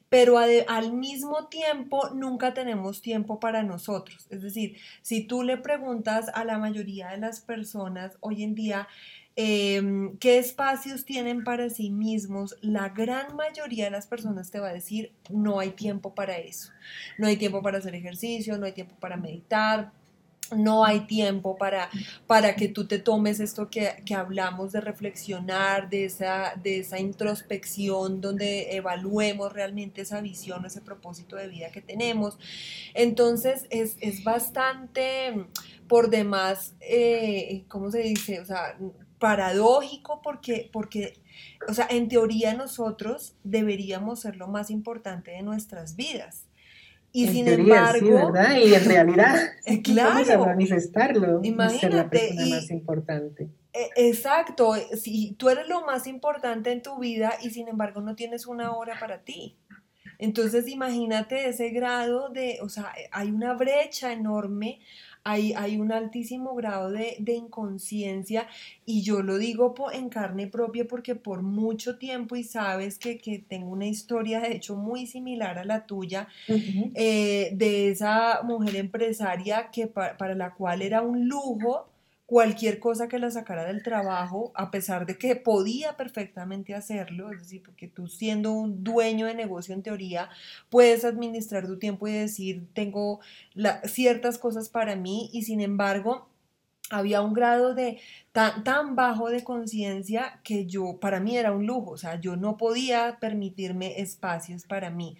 [0.09, 4.25] pero al mismo tiempo nunca tenemos tiempo para nosotros.
[4.31, 8.87] Es decir, si tú le preguntas a la mayoría de las personas hoy en día,
[9.41, 14.67] Em, qué espacios tienen para sí mismos, la gran mayoría de las personas te va
[14.67, 16.73] a decir, no hay tiempo para eso.
[17.17, 19.93] No hay tiempo para hacer ejercicio, no hay tiempo para meditar,
[20.53, 21.89] no hay tiempo para,
[22.27, 26.99] para que tú te tomes esto que, que, hablamos de reflexionar, de esa, de esa
[26.99, 32.37] introspección, donde evaluemos realmente esa visión, ese propósito de vida que tenemos.
[32.93, 35.45] Entonces es, es bastante
[35.87, 38.41] por demás, eh, ¿cómo se dice?
[38.41, 38.75] O sea,
[39.19, 41.19] paradójico porque, porque,
[41.67, 46.45] o sea, en teoría nosotros deberíamos ser lo más importante de nuestras vidas.
[47.11, 48.55] Y sin embargo, sí, ¿verdad?
[48.55, 49.39] Y en realidad,
[49.83, 51.39] claro, vamos a manifestarlo.
[51.43, 53.49] Imagínate, ser la persona más importante.
[53.73, 58.15] E, exacto, si tú eres lo más importante en tu vida y sin embargo no
[58.15, 59.57] tienes una hora para ti.
[60.19, 64.79] Entonces imagínate ese grado de, o sea, hay una brecha enorme
[65.23, 68.47] hay, un altísimo grado de, inconsciencia
[68.85, 73.69] y yo lo digo en carne propia porque por mucho tiempo y sabes que, tengo
[73.71, 79.87] una historia de hecho muy similar a la tuya eh, de esa mujer empresaria que
[79.87, 81.87] para la cual era un lujo
[82.29, 87.39] cualquier cosa que la sacara del trabajo, a pesar de que podía perfectamente hacerlo, es
[87.39, 90.29] decir, porque tú siendo un dueño de negocio en teoría,
[90.69, 93.19] puedes administrar tu tiempo y decir, tengo
[93.85, 96.29] ciertas cosas para mí y sin embargo
[96.89, 97.99] había un grado de
[98.31, 102.35] tan, tan bajo de conciencia que yo, para mí era un lujo, o sea, yo
[102.35, 105.17] no podía permitirme espacios para mí.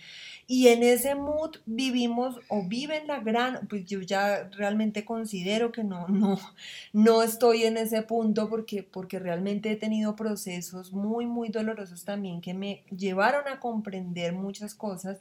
[0.47, 5.83] Y en ese mood vivimos o viven la gran, pues yo ya realmente considero que
[5.83, 6.39] no, no,
[6.93, 12.41] no estoy en ese punto porque, porque realmente he tenido procesos muy, muy dolorosos también
[12.41, 15.17] que me llevaron a comprender muchas cosas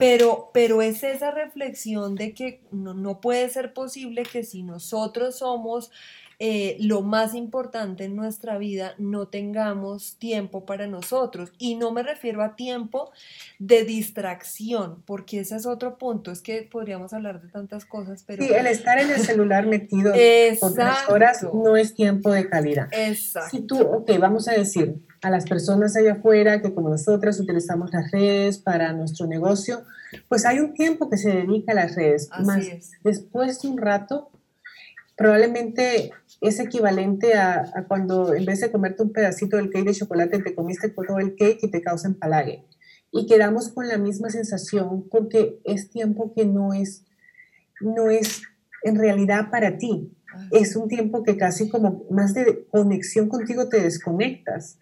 [0.00, 5.90] pero, pero es esa reflexión de que no, puede ser posible que si nosotros somos
[6.38, 11.52] eh, lo más importante en nuestra vida, no tengamos tiempo para nosotros.
[11.58, 13.12] Y no me refiero a tiempo
[13.58, 16.32] de distracción, porque ese es otro punto.
[16.32, 18.42] Es que podríamos hablar de tantas cosas, pero...
[18.42, 20.12] Sí, el estar en el celular metido
[20.58, 22.88] por tres horas no es tiempo de calidad.
[22.90, 23.50] Exacto.
[23.50, 27.92] Si tú, ok, vamos a decir, a las personas allá afuera que como nosotras utilizamos
[27.92, 29.82] las redes para nuestro negocio,
[30.28, 32.28] pues hay un tiempo que se dedica a las redes.
[32.44, 32.66] más
[33.04, 34.30] después de un rato,
[35.16, 40.38] probablemente es equivalente a, cuando en vez de comerte un pedacito del cake de chocolate,
[40.38, 42.64] te comiste todo el cake y te causa empalague.
[43.12, 47.04] Y quedamos con la misma sensación porque es tiempo que no es,
[47.80, 48.42] no es
[48.82, 50.16] en realidad para ti.
[50.52, 54.78] Es un tiempo que casi como más de conexión contigo te desconectas.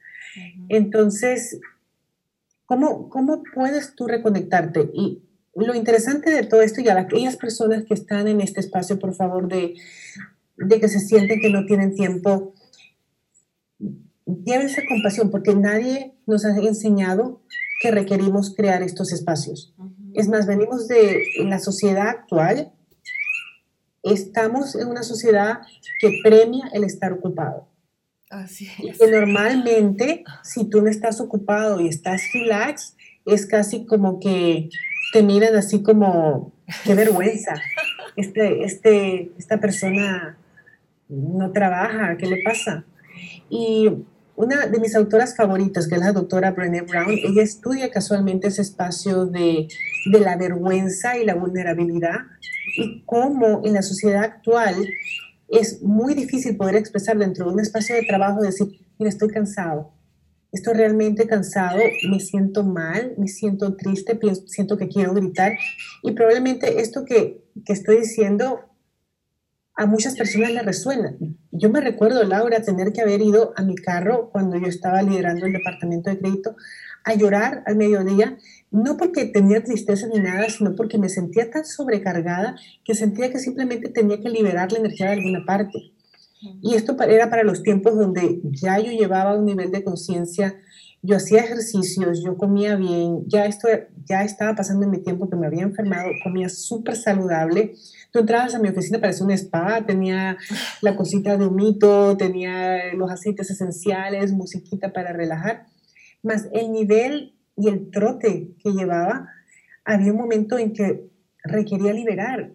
[0.68, 1.60] Entonces,
[2.66, 4.90] ¿cómo, ¿cómo puedes tú reconectarte?
[4.92, 5.22] Y
[5.54, 9.14] lo interesante de todo esto, y a aquellas personas que están en este espacio, por
[9.14, 9.74] favor, de,
[10.56, 12.54] de que se sienten que no tienen tiempo,
[14.26, 17.42] llévense compasión, porque nadie nos ha enseñado
[17.80, 19.74] que requerimos crear estos espacios.
[20.14, 22.72] Es más, venimos de la sociedad actual,
[24.02, 25.60] estamos en una sociedad
[26.00, 27.68] que premia el estar ocupado.
[28.30, 28.98] Así es.
[28.98, 34.68] que normalmente, si tú no estás ocupado y estás relax, es casi como que
[35.12, 36.52] te miran así como,
[36.84, 37.54] qué vergüenza.
[38.16, 40.36] Este, este, esta persona
[41.08, 42.84] no trabaja, ¿qué le pasa?
[43.48, 43.88] Y
[44.36, 48.62] una de mis autoras favoritas, que es la doctora Brené Brown, ella estudia casualmente ese
[48.62, 49.68] espacio de,
[50.12, 52.20] de la vergüenza y la vulnerabilidad
[52.76, 54.74] y cómo en la sociedad actual
[55.48, 59.92] es muy difícil poder expresar dentro de un espacio de trabajo, decir, mira, estoy cansado,
[60.52, 61.80] estoy realmente cansado,
[62.10, 65.52] me siento mal, me siento triste, siento que quiero gritar
[66.02, 68.60] y probablemente esto que, que estoy diciendo
[69.78, 71.14] a muchas personas le resuena.
[71.52, 75.46] Yo me recuerdo, Laura, tener que haber ido a mi carro cuando yo estaba liderando
[75.46, 76.56] el departamento de crédito
[77.04, 78.36] a llorar al mediodía,
[78.70, 83.38] no porque tenía tristeza ni nada, sino porque me sentía tan sobrecargada que sentía que
[83.38, 85.92] simplemente tenía que liberar la energía de alguna parte.
[86.62, 90.54] Y esto era para los tiempos donde ya yo llevaba un nivel de conciencia,
[91.02, 93.68] yo hacía ejercicios, yo comía bien, ya esto
[94.04, 97.74] ya estaba pasando en mi tiempo que me había enfermado, comía súper saludable,
[98.10, 100.38] Tú entrabas a mi oficina, parecía un spa, tenía
[100.80, 105.66] la cosita de humito, tenía los aceites esenciales, musiquita para relajar,
[106.22, 109.28] más el nivel y el trote que llevaba,
[109.84, 111.08] había un momento en que
[111.44, 112.52] requería liberar.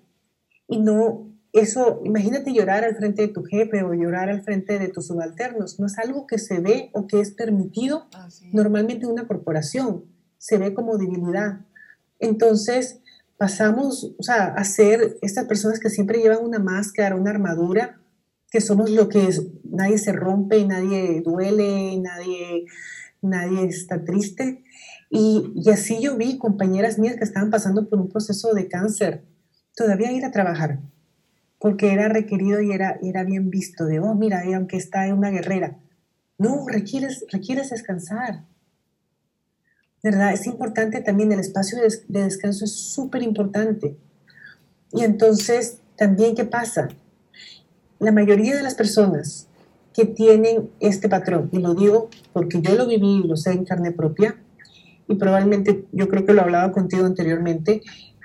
[0.67, 4.87] Y no, eso, imagínate llorar al frente de tu jefe o llorar al frente de
[4.87, 8.07] tus subalternos, no es algo que se ve o que es permitido
[8.51, 10.05] normalmente en una corporación,
[10.39, 11.59] se ve como debilidad.
[12.19, 13.01] Entonces,
[13.37, 17.99] pasamos o sea, a ser estas personas que siempre llevan una máscara, una armadura,
[18.49, 22.65] que somos lo que es, nadie se rompe, nadie duele, nadie,
[23.23, 24.63] nadie está triste.
[25.09, 29.23] Y, así yo vi compañeras mías que estaban pasando por un proceso de cáncer,
[29.75, 30.79] todavía ir a trabajar,
[31.59, 35.79] porque era requerido y era, era bien visto de, oh, mira, aunque está una guerrera.
[36.37, 38.45] No, requieres, requieres descansar,
[40.03, 40.33] ¿verdad?
[40.33, 43.97] Es importante también, el espacio de, descanso es súper importante.
[44.91, 46.89] Y entonces, también, ¿qué pasa?
[47.99, 49.47] La mayoría de las personas
[49.93, 53.65] que tienen este patrón, y lo digo porque yo lo viví y lo sé en
[53.65, 54.35] carne propia,
[55.07, 57.81] y probablemente yo creo que lo hablaba contigo anteriormente,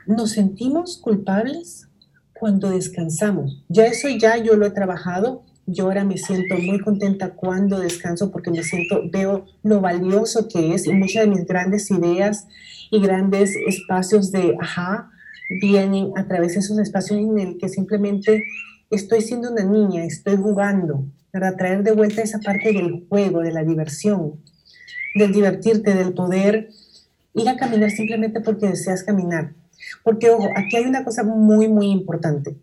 [0.07, 1.88] nos sentimos culpables
[2.33, 3.64] cuando descansamos.
[3.68, 5.42] Ya eso ya yo lo he trabajado.
[5.66, 10.72] Yo ahora me siento muy contenta cuando descanso porque me siento, veo lo valioso que
[10.72, 12.46] es y muchas de mis grandes ideas
[12.90, 15.11] y grandes espacios de ajá
[15.61, 18.44] vienen a través de esos espacios en el que simplemente
[18.90, 23.53] estoy siendo una niña, estoy jugando, para traer de vuelta esa parte del juego, de
[23.53, 24.41] la diversión,
[25.14, 26.71] del divertirte, del poder
[27.35, 29.55] ir a caminar simplemente porque deseas caminar.
[30.03, 32.57] Porque, ojo, aquí hay una cosa muy, muy importante.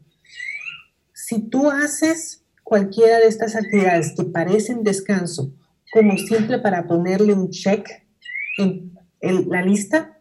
[1.14, 5.54] Si tú haces cualquiera de estas actividades que parecen descanso
[5.94, 7.88] como simple para ponerle un check
[8.58, 10.20] en, la lista,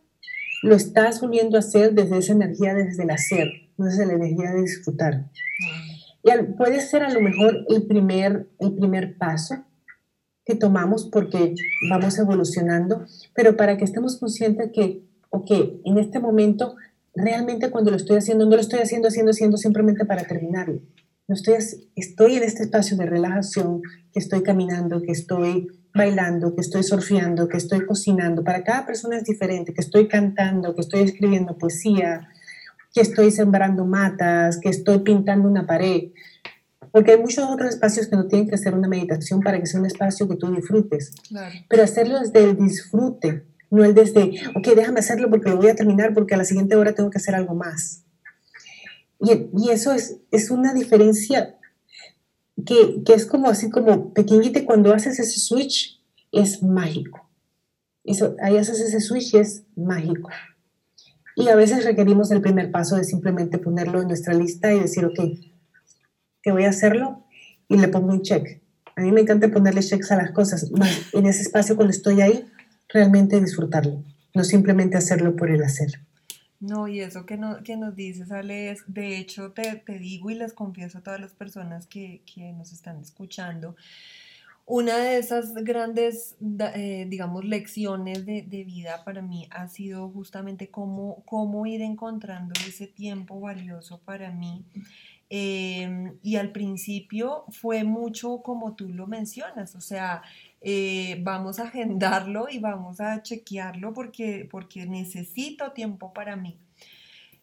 [0.62, 4.52] lo estás volviendo a hacer desde esa energía, desde el hacer, no desde la energía
[4.52, 5.26] de disfrutar.
[6.24, 9.64] Y puede ser a lo mejor el primer, el primer paso
[10.44, 11.54] que tomamos porque
[11.90, 15.50] vamos evolucionando, pero para que estemos conscientes que, ok,
[15.84, 16.76] en este momento,
[17.14, 20.80] realmente cuando lo estoy haciendo, no lo estoy haciendo, haciendo, haciendo simplemente para terminarlo
[21.28, 21.54] estoy,
[21.96, 23.82] estoy en este espacio de relajación,
[24.12, 28.44] que estoy caminando, que estoy bailando, que estoy surfeando, que estoy cocinando.
[28.44, 32.28] Para cada persona es diferente, que estoy cantando, que estoy escribiendo poesía,
[32.94, 36.12] que estoy sembrando matas, que estoy pintando una pared.
[36.92, 39.80] Porque hay muchos otros espacios que no tienen que ser una meditación para que sea
[39.80, 41.12] un espacio que tú disfrutes.
[41.68, 45.74] Pero hacerlo desde el disfrute, no el desde, ok, déjame hacerlo porque lo voy a
[45.74, 48.04] terminar porque a la siguiente hora tengo que hacer algo más.
[49.20, 51.57] Y, eso es, es una diferencia
[52.64, 57.28] que, que, es como así como pequeñita cuando haces ese switch es mágico.
[58.04, 60.30] Eso, ahí haces ese switch y es mágico.
[61.36, 65.04] Y a veces requerimos el primer paso de simplemente ponerlo en nuestra lista y decir,
[65.04, 65.18] ok,
[66.42, 67.24] que voy a hacerlo
[67.68, 68.60] y le pongo un check.
[68.96, 70.70] A mí me encanta ponerle checks a las cosas,
[71.12, 72.44] en ese espacio cuando estoy ahí,
[72.88, 74.04] realmente disfrutarlo,
[74.35, 76.00] no simplemente hacerlo por el hacer.
[76.60, 80.30] No, y eso que, no, que nos dices, Ale, es, de hecho te, te, digo
[80.30, 83.76] y les confieso a todas las personas que, que nos están escuchando,
[84.67, 86.37] una de esas grandes,
[86.75, 92.52] eh, digamos, lecciones de, de, vida para mí ha sido justamente cómo, cómo ir encontrando
[92.67, 94.65] ese tiempo valioso para mí.
[95.31, 100.23] Em, y al principio fue mucho como tú lo mencionas, o sea,
[100.60, 106.56] eh, vamos a agendarlo y vamos a chequearlo porque, porque necesito tiempo para mí.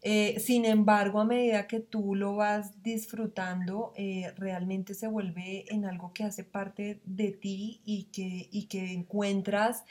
[0.04, 5.86] Eh, sin embargo, a medida que tú lo vas disfrutando, eh, realmente se vuelve en
[5.86, 9.84] algo que hace parte de ti y que, y que encuentras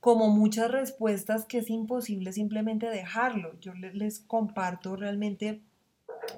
[0.00, 3.58] como muchas respuestas que es imposible simplemente dejarlo.
[3.60, 5.60] Yo les comparto realmente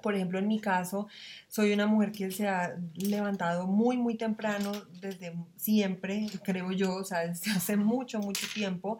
[0.02, 1.08] por ejemplo, en mi caso,
[1.48, 7.04] soy una mujer que se ha levantado muy, muy temprano, desde siempre, creo yo, o
[7.04, 8.98] sea, desde hace mucho, mucho tiempo.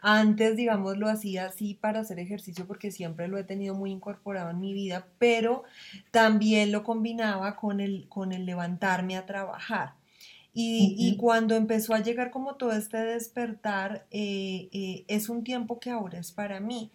[0.00, 4.50] Antes, digamos, lo hacía así para hacer ejercicio porque siempre lo he tenido muy incorporado
[4.50, 5.64] en mi vida, pero
[6.10, 9.94] también lo combinaba con el, con el levantarme a trabajar.
[10.60, 15.90] Y, cuando empezó a llegar como todo este despertar, eh, eh, es un tiempo que
[15.90, 16.90] ahora es para mí.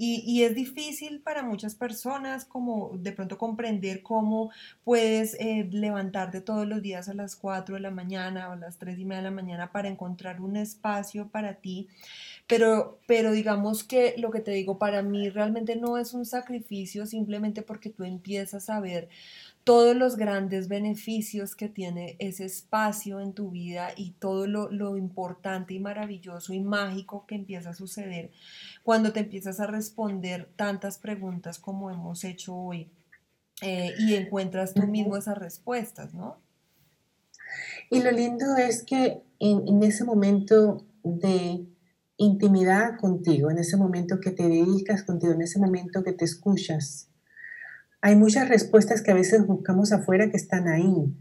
[0.00, 4.52] Y, es difícil para muchas personas como de pronto comprender cómo
[4.84, 8.78] puedes eh, levantarte todos los días a las 4 de la mañana o a las
[8.78, 11.88] 3 y media de la mañana para encontrar un espacio para ti.
[12.46, 17.04] Pero, pero digamos que lo que te digo, para mí realmente no es un sacrificio
[17.04, 19.08] simplemente porque tú empiezas a ver
[19.68, 25.74] todos los grandes beneficios que tiene ese espacio en tu vida y todo lo, importante
[25.74, 28.30] y maravilloso y mágico que empieza a suceder
[28.82, 32.90] cuando te empiezas a responder tantas preguntas como hemos hecho hoy
[33.60, 36.38] eh, y encuentras tú mismo esas respuestas, ¿no?
[37.90, 41.66] Y lo lindo es que en, en ese momento de
[42.16, 47.10] intimidad contigo, en ese momento que te dedicas contigo, en ese momento que te escuchas,
[48.00, 51.14] hay muchas respuestas que a veces buscamos afuera que están ahí.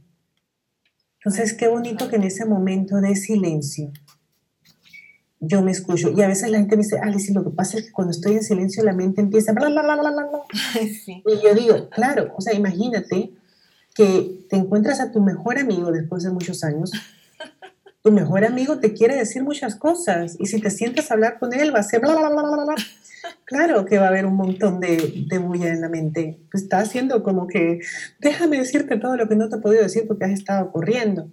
[1.20, 3.92] Entonces, qué bonito que en ese momento de silencio
[5.40, 6.12] yo me escucho.
[6.16, 8.34] Y a veces la gente me dice, Alice, lo que pasa es que cuando estoy
[8.34, 10.28] en silencio la mente empieza bla, bla, bla, bla,
[11.08, 13.34] Y yo digo, claro, o sea, imagínate
[13.94, 16.92] que te encuentras a tu mejor amigo después de muchos años.
[18.08, 21.76] Tu mejor amigo te quiere decir muchas cosas y si te sientes hablar con él
[21.76, 22.76] va a ser bla, bla, bla, bla, bla,
[23.44, 26.40] Claro que va a haber un montón de, de bulla en la mente.
[26.54, 27.82] Está haciendo como que,
[28.22, 31.30] déjame decirte todo lo que no te he podido decir porque has estado corriendo.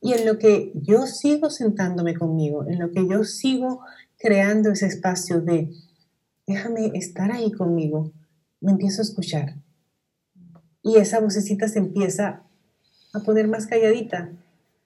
[0.00, 3.82] Y en lo que yo sigo sentándome conmigo, en lo que yo sigo
[4.16, 5.70] creando ese espacio de,
[6.46, 8.12] déjame estar ahí conmigo,
[8.62, 9.56] me empiezo a escuchar.
[10.82, 12.44] Y esa vocecita se empieza
[13.12, 14.32] a poner más calladita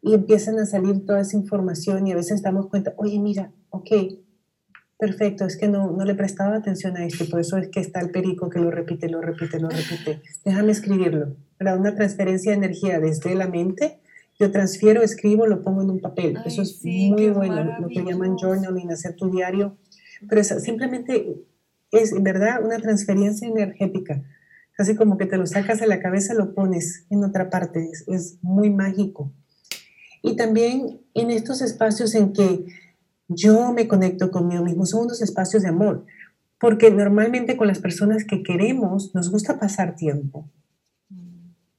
[0.02, 3.90] y empiezan a salir toda esa información y a veces damos cuenta, oye, mira, ok,
[4.98, 8.00] perfecto, es que no, no le prestaba atención a esto, por eso es que está
[8.00, 10.20] el perico que lo repite, lo repite, lo repite.
[10.44, 11.36] Déjame escribirlo.
[11.56, 14.00] Para una transferencia de energía desde la mente,
[14.38, 16.36] yo transfiero, escribo, lo pongo en un papel.
[16.44, 19.76] eso es muy bueno, lo que llaman journaling, hacer tu diario.
[20.28, 21.36] Pero es, simplemente
[21.92, 24.22] es, en verdad, una transferencia energética.
[24.72, 27.88] Casi como que te lo sacas de la cabeza, lo pones en otra parte.
[27.92, 29.32] Es, es muy mágico.
[30.22, 32.64] Y también en estos espacios en que
[33.28, 36.04] yo me conecto conmigo mismo, son unos espacios de amor,
[36.58, 40.48] porque normalmente con las personas que queremos nos gusta pasar tiempo,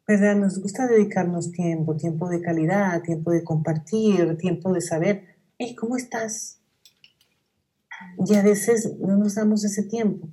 [0.08, 0.36] ¿verdad?
[0.36, 5.96] Nos gusta dedicarnos tiempo, tiempo de calidad, tiempo de compartir, tiempo de saber, hey, ¿cómo
[5.96, 6.60] estás?
[8.28, 10.28] Y a veces no nos damos ese tiempo.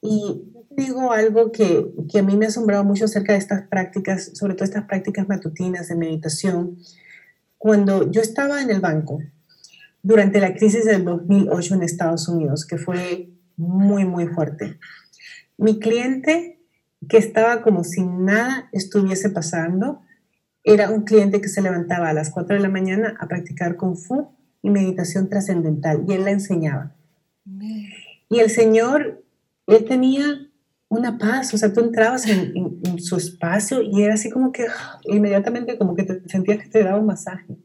[0.00, 4.32] Y digo algo que, que a mí me ha asombrado mucho acerca de estas prácticas,
[4.34, 6.78] sobre todo estas prácticas matutinas de meditación.
[7.64, 9.22] Cuando yo estaba en el banco,
[10.02, 14.78] durante la crisis del 2008 en Estados Unidos, que fue muy, muy fuerte.
[15.56, 16.60] Mi cliente,
[17.08, 20.02] que estaba como si nada estuviese pasando,
[20.62, 23.96] era un cliente que se levantaba a las 4 de la mañana a practicar kung
[23.96, 24.28] fu
[24.60, 26.94] y meditación trascendental, y él la enseñaba.
[28.28, 29.24] Y el Señor,
[29.66, 30.43] él tenía
[30.98, 34.66] una paz, o sea, tú entrabas en, en su espacio y era así como que
[35.04, 37.56] inmediatamente como que te sentías que te daba un masaje.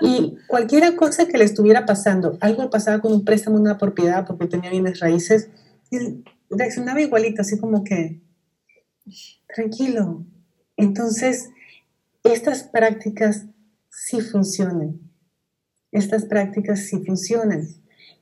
[0.00, 4.46] Y cualquier cosa que le estuviera pasando, algo pasaba con un préstamo, una propiedad, porque
[4.46, 5.48] tenía bienes raíces,
[6.50, 8.20] reaccionaba igualito, así como que,
[9.54, 10.24] tranquilo.
[10.76, 11.50] Entonces,
[12.22, 13.46] estas prácticas
[13.90, 15.00] sí funcionan.
[15.90, 17.66] Estas prácticas sí funcionan.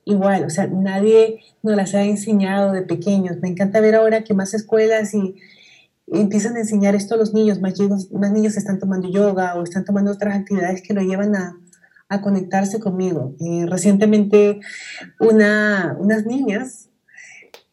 [0.05, 3.37] Igual, o sea, nadie nos las ha enseñado de pequeños.
[3.41, 5.35] Me encanta ver ahora que más escuelas y
[6.07, 7.73] empiezan a enseñar esto a los niños, más,
[8.11, 11.57] más niños están tomando yoga o están tomando otras actividades que lo llevan a,
[12.07, 13.35] a conectarse conmigo.
[13.39, 14.59] Eh, recientemente
[15.19, 16.89] una, unas niñas,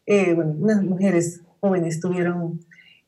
[0.05, 2.59] eh, bueno, unas mujeres jóvenes tuvieron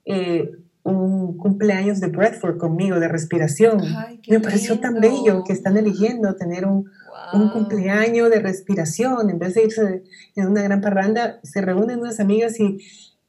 [0.06, 0.52] eh,
[0.84, 3.82] un cumpleaños de Bradford conmigo, de respiración.
[4.30, 6.86] Me pareció tan bello que están eligiendo tener un,
[7.36, 9.30] un, cumpleaños de respiración.
[9.30, 10.04] En vez de irse
[10.36, 12.80] en una gran parranda, se reúnen unas amigas y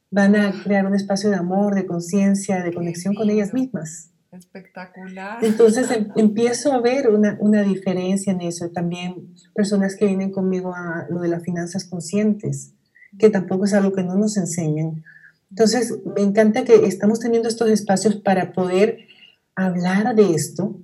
[0.09, 4.11] van a crear un espacio de amor, de conciencia, de conexión con ellas mismas.
[4.31, 5.43] Espectacular.
[5.43, 8.69] Entonces em, empiezo a ver una, una, diferencia en eso.
[8.69, 12.73] También personas que vienen conmigo a lo de las finanzas conscientes,
[13.17, 15.03] que tampoco es algo que no nos enseñan.
[15.49, 19.07] Entonces, me encanta que estamos teniendo estos espacios para poder
[19.55, 20.79] hablar de esto,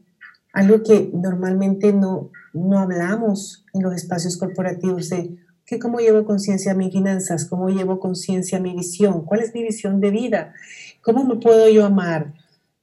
[0.54, 6.74] algo que normalmente no, no hablamos en los espacios corporativos de que cómo llevo conciencia
[6.74, 10.54] a mis finanzas, cómo llevo conciencia a mi visión, cuál es mi visión de vida,
[11.02, 12.34] cómo me puedo yo amar.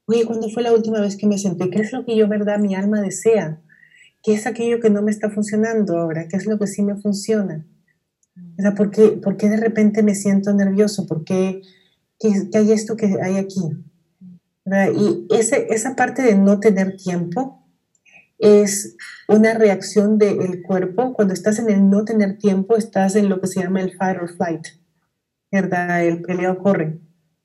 [0.07, 1.71] Oye, ¿cuándo fue la última vez que me senté?
[1.71, 3.61] ¿Qué es lo que yo, verdad, mi alma desea?
[4.23, 6.27] ¿Qué es aquello que no me está funcionando ahora?
[6.27, 7.65] ¿Qué es lo que sí me funciona?
[8.77, 11.07] ¿Por qué, ¿Por qué de repente me siento nervioso?
[11.07, 11.63] ¿Por qué,
[12.19, 13.61] qué, hay esto que hay aquí?
[14.95, 17.60] Y ese, esa parte de no tener tiempo
[18.41, 18.97] es
[19.29, 21.13] una reacción del cuerpo.
[21.13, 24.21] Cuando estás en el no tener tiempo, estás en lo que se llama el fight
[24.21, 24.67] or flight,
[25.53, 26.05] ¿verdad?
[26.05, 26.99] El peleo corre,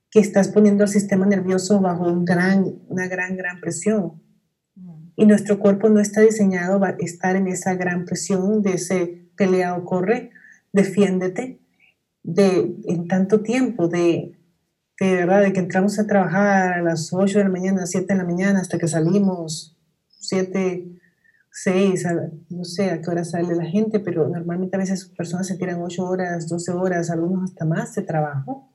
[0.10, 4.24] que estás poniendo al sistema nervioso bajo un gran, una gran, gran presión.
[5.18, 9.76] Y nuestro cuerpo no está diseñado para estar en esa gran presión de ese pelea
[9.76, 10.32] o corre,
[10.72, 11.60] defiéndete,
[12.24, 14.38] de, en tanto tiempo, de,
[15.00, 18.06] de verdad, de que entramos a trabajar a las 8 de la mañana, a 7
[18.14, 19.75] de la mañana, hasta que salimos
[20.28, 20.88] 7,
[21.52, 22.08] 6,
[22.50, 25.82] no sé a qué hora sale la gente, pero normalmente a veces personas se tiran
[25.82, 28.70] 8 horas, 12 horas, algunos hasta más de trabajo.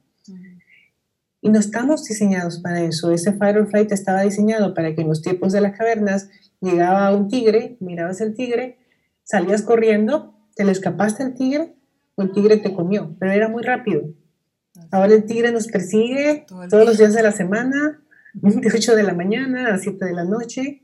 [1.42, 3.10] Y no estamos diseñados para eso.
[3.12, 6.28] Ese fire or flight estaba diseñado para que en los tiempos de las cavernas
[6.60, 8.78] llegaba un tigre, mirabas el tigre,
[9.24, 11.74] salías corriendo, te le escapaste al tigre
[12.16, 14.02] o el tigre te comió, pero era muy rápido.
[14.90, 18.02] Ahora el tigre nos persigue todos los días de la semana,
[18.34, 20.82] de 8 de la mañana a 7 de la noche.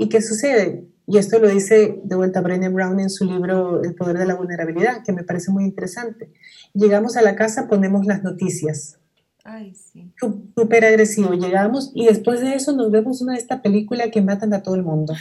[0.00, 0.86] ¿Y qué sucede?
[1.06, 4.34] Y esto lo dice de vuelta Brené Brown en su libro El poder de la
[4.34, 6.32] vulnerabilidad, que me parece muy interesante.
[6.72, 8.98] Llegamos a la casa, ponemos las noticias.
[9.44, 10.10] Ay, sí.
[10.54, 11.34] Súper agresivo.
[11.34, 14.74] Llegamos y después de eso nos vemos una de esta película que matan a todo
[14.74, 15.12] el mundo.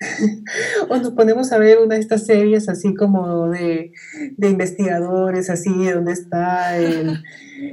[0.90, 3.92] o nos ponemos a ver una de estas series así como de,
[4.36, 7.22] de investigadores, así, donde está el,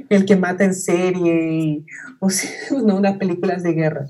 [0.08, 1.84] el, que mata en serie,
[2.18, 2.50] o sea,
[2.82, 4.06] no, unas películas de guerra.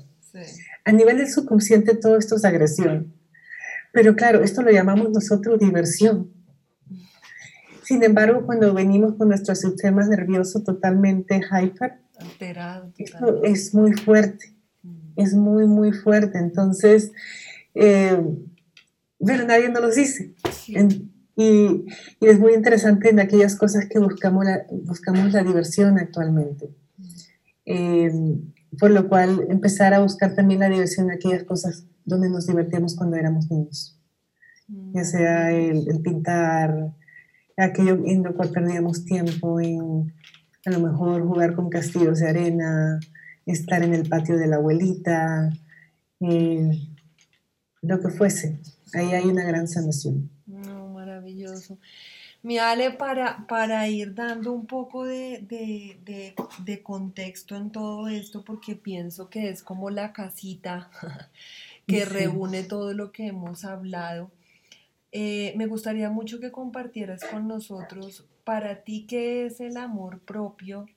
[0.83, 3.13] A nivel del subconsciente todo esto es agresión.
[3.91, 6.31] Pero claro, esto lo llamamos nosotros diversión.
[7.83, 14.53] Sin embargo, cuando venimos con nuestro sistema nervioso totalmente hyper, alterado, esto es muy fuerte,
[14.83, 15.13] mm.
[15.17, 16.37] es muy, muy fuerte.
[16.37, 17.11] Entonces,
[17.75, 18.17] eh,
[19.19, 20.33] pero nadie nos lo dice.
[21.35, 21.85] y,
[22.21, 26.69] es muy interesante en aquellas cosas que buscamos la, buscamos la diversión actualmente.
[26.97, 27.05] Mm.
[27.65, 28.11] Eh,
[28.79, 32.95] por lo cual, empezar a buscar también la diversión en aquellas cosas donde nos divertíamos
[32.95, 33.99] cuando éramos niños.
[34.93, 35.89] Ya sea mm.
[35.89, 36.93] el pintar,
[37.57, 40.13] aquello en lo cual perdíamos tiempo, en
[40.65, 42.99] a lo mejor jugar con castillos de arena,
[43.45, 45.49] estar en el patio de la abuelita,
[46.19, 46.69] eh,
[47.81, 48.59] lo que fuese.
[48.93, 50.29] Ahí hay una gran sanación.
[50.45, 51.79] No, maravilloso.
[52.43, 56.35] Mi Ale, para, para ir dando un poco de, de,
[56.65, 60.89] de, contexto en todo esto, porque pienso que es como la casita
[61.87, 64.31] que reúne todo lo que hemos hablado.
[65.11, 70.87] Eh, me gustaría mucho que compartieras con nosotros para ti qué es el amor propio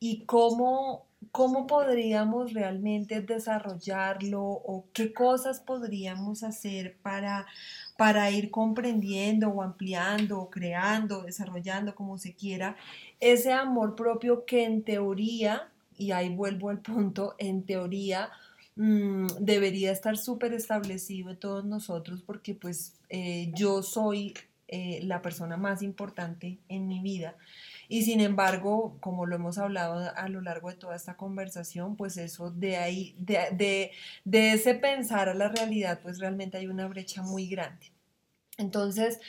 [0.00, 7.46] y cómo, cómo podríamos realmente desarrollarlo o qué cosas podríamos hacer para,
[7.96, 12.76] para ir comprendiendo o ampliando o creando, desarrollando, como se quiera,
[13.20, 18.30] ese amor propio que en teoría, y ahí vuelvo al punto, en teoría,
[18.76, 24.34] Mm, debería estar súper establecido en todos nosotros porque pues eh, yo soy
[24.66, 27.36] eh, la persona más importante en mi vida.
[27.88, 32.16] Y sin embargo, como lo hemos hablado a lo largo de toda esta conversación, pues
[32.16, 33.90] eso de ahí, de, de,
[34.24, 37.92] de ese pensar a la realidad, pues realmente hay una brecha muy grande.
[38.56, 39.20] Entonces,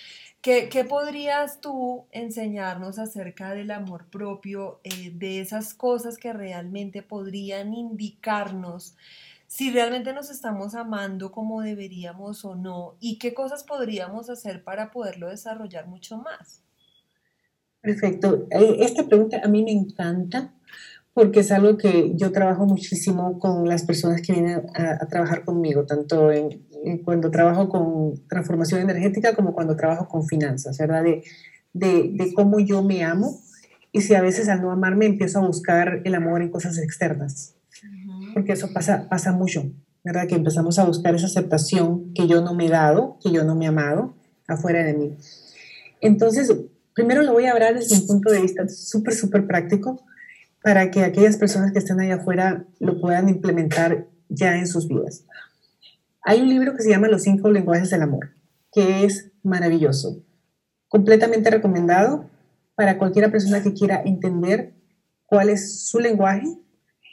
[0.42, 7.02] ¿Qué, ¿Qué, podrías tú enseñarnos acerca del amor propio, eh, de esas cosas que realmente
[7.02, 8.96] podrían indicarnos
[9.48, 14.92] si realmente nos estamos amando como deberíamos o no y qué cosas podríamos hacer para
[14.92, 16.65] poderlo desarrollar mucho más.
[17.86, 18.48] Perfecto.
[18.52, 20.54] Eh, esta pregunta a mí me encanta
[21.14, 25.86] porque es algo que yo trabajo muchísimo con las personas que vienen a, trabajar conmigo,
[25.86, 26.66] tanto en,
[27.06, 31.04] cuando trabajo con transformación energética como cuando trabajo con finanzas, ¿verdad?
[31.04, 31.24] De,
[31.72, 33.40] de, de cómo yo me amo
[33.94, 37.56] y si a veces al no amarme empiezo a buscar el amor en cosas externas
[38.36, 39.72] porque eso pasa, pasa mucho,
[40.04, 40.28] ¿verdad?
[40.28, 43.56] Que empezamos a buscar esa aceptación que yo no me he dado, que yo no
[43.56, 44.14] me he amado
[44.46, 45.18] afuera de mí.
[46.02, 46.54] Entonces,
[46.96, 50.04] primero lo voy a hablar desde un punto de vista súper, súper práctico
[50.64, 55.26] para que aquellas personas que están ahí afuera lo puedan implementar ya en sus vidas.
[56.24, 58.32] Hay un libro que se llama Los cinco lenguajes del amor,
[58.72, 60.24] que es maravilloso,
[60.88, 62.28] completamente recomendado
[62.74, 64.74] para cualquier persona que quiera entender
[65.28, 66.48] cuál es su lenguaje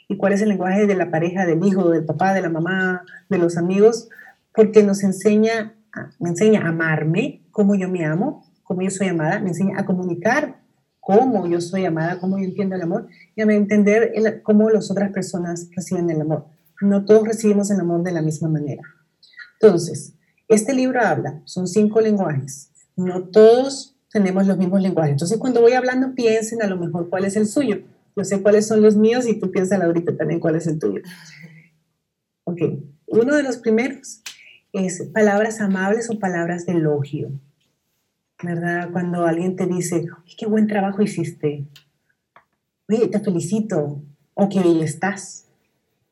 [0.07, 3.03] y cuál es el lenguaje de la pareja, del hijo, del papá, de la mamá,
[3.29, 4.09] de los amigos,
[4.55, 5.75] porque nos enseña,
[6.19, 9.85] me enseña a amarme, cómo yo me amo, cómo yo soy amada, me enseña a
[9.85, 10.61] comunicar
[10.99, 15.11] cómo yo soy amada, cómo yo entiendo el amor y a entender cómo las otras
[15.11, 16.45] personas reciben el amor.
[16.81, 18.81] No todos recibimos el amor de la misma manera.
[19.59, 20.15] Entonces,
[20.47, 22.71] este libro habla, son cinco lenguajes.
[22.95, 25.13] No todos tenemos los mismos lenguajes.
[25.13, 27.81] Entonces, cuando voy hablando, piensen a lo mejor cuál es el suyo.
[28.15, 31.01] Yo sé cuáles son los míos y tú piensas ahorita también cuál es el tuyo.
[32.43, 32.59] Ok,
[33.07, 34.21] uno de los primeros
[34.71, 37.31] es palabras amables o palabras de elogio.
[38.43, 38.89] ¿Verdad?
[38.91, 40.05] Cuando alguien te dice,
[40.37, 41.65] qué buen trabajo hiciste.
[42.89, 44.03] Oye, te felicito.
[44.33, 45.47] O qué bien estás.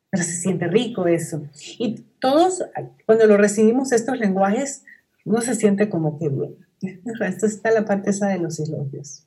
[0.10, 1.44] Pero se siente rico eso.
[1.78, 2.64] Y todos,
[3.06, 4.84] cuando lo recibimos estos lenguajes,
[5.26, 6.56] no se siente como que bien.
[7.22, 9.24] Esto está la parte esa de los elogios.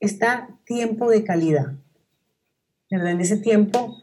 [0.00, 1.72] Está tiempo de calidad.
[2.90, 3.12] ¿Verdad?
[3.12, 3.96] En ese tiempo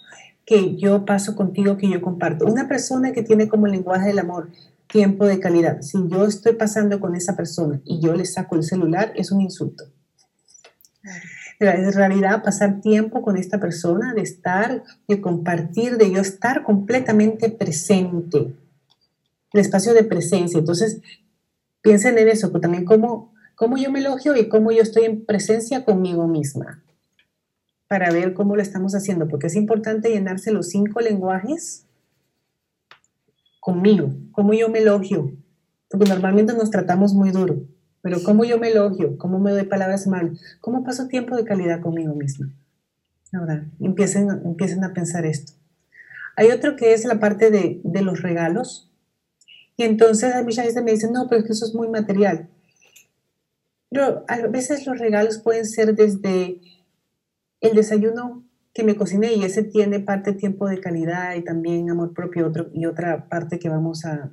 [0.45, 2.45] que yo paso contigo, que yo comparto.
[2.45, 4.49] Una persona que tiene como lenguaje del amor
[4.91, 5.81] tiempo de calidad.
[5.81, 9.41] Si yo estoy pasando con esa persona y yo le saco el celular, es un
[9.41, 9.85] insulto.
[11.59, 17.49] En realidad, pasar tiempo con esta persona, de estar, de compartir, de yo estar completamente
[17.49, 18.53] presente.
[19.53, 20.59] El espacio de presencia.
[20.59, 21.01] Entonces,
[21.81, 25.25] piensen en eso, pero también cómo, cómo yo me elogio y cómo yo estoy en
[25.25, 26.83] presencia conmigo misma
[27.87, 31.85] para ver cómo lo estamos haciendo, porque es importante llenarse los cinco lenguajes
[33.61, 35.31] conmigo, cómo yo me elogio,
[35.89, 37.61] porque normalmente nos tratamos muy duro,
[38.01, 41.79] pero cómo yo me elogio, cómo me doy palabras amables, cómo paso tiempo de calidad
[41.79, 42.51] conmigo misma.
[43.31, 45.53] Ahora, empiecen, empiecen a pensar esto.
[46.35, 48.91] Hay otro que es la parte de, de los regalos,
[49.77, 52.49] y entonces a muchas veces me dicen, no, pero es que eso es muy material.
[53.89, 56.59] Pero a veces los regalos pueden ser desde
[57.59, 58.43] el desayuno
[58.73, 62.69] que me cociné y ese tiene parte tiempo de calidad y también amor propio otro,
[62.73, 64.31] y otra parte que vamos a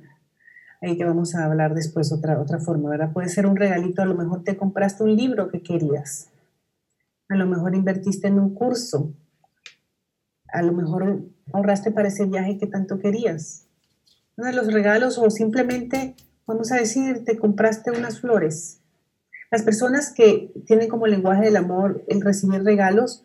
[0.81, 3.11] ahí que vamos a hablar después otra otra forma, ¿verdad?
[3.11, 6.29] Puede ser un regalito, a lo mejor te compraste un libro que querías.
[7.27, 9.13] A lo mejor invertiste en un curso.
[10.47, 13.67] A lo mejor ahorraste para ese viaje que tanto querías.
[14.37, 16.15] Uno de los regalos o simplemente
[16.47, 18.79] vamos a decir, te compraste unas flores
[19.51, 23.23] las personas que tienen como lenguaje del amor el recibir regalos,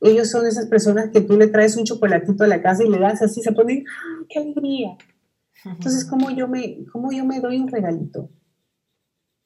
[0.00, 2.98] ellos son esas personas que tú le traes un chocolatito a la casa y le
[2.98, 4.96] das así, se ponen, ¡ah, qué alegría!
[5.64, 8.30] Entonces, ¿cómo yo me, cómo yo me doy un regalito?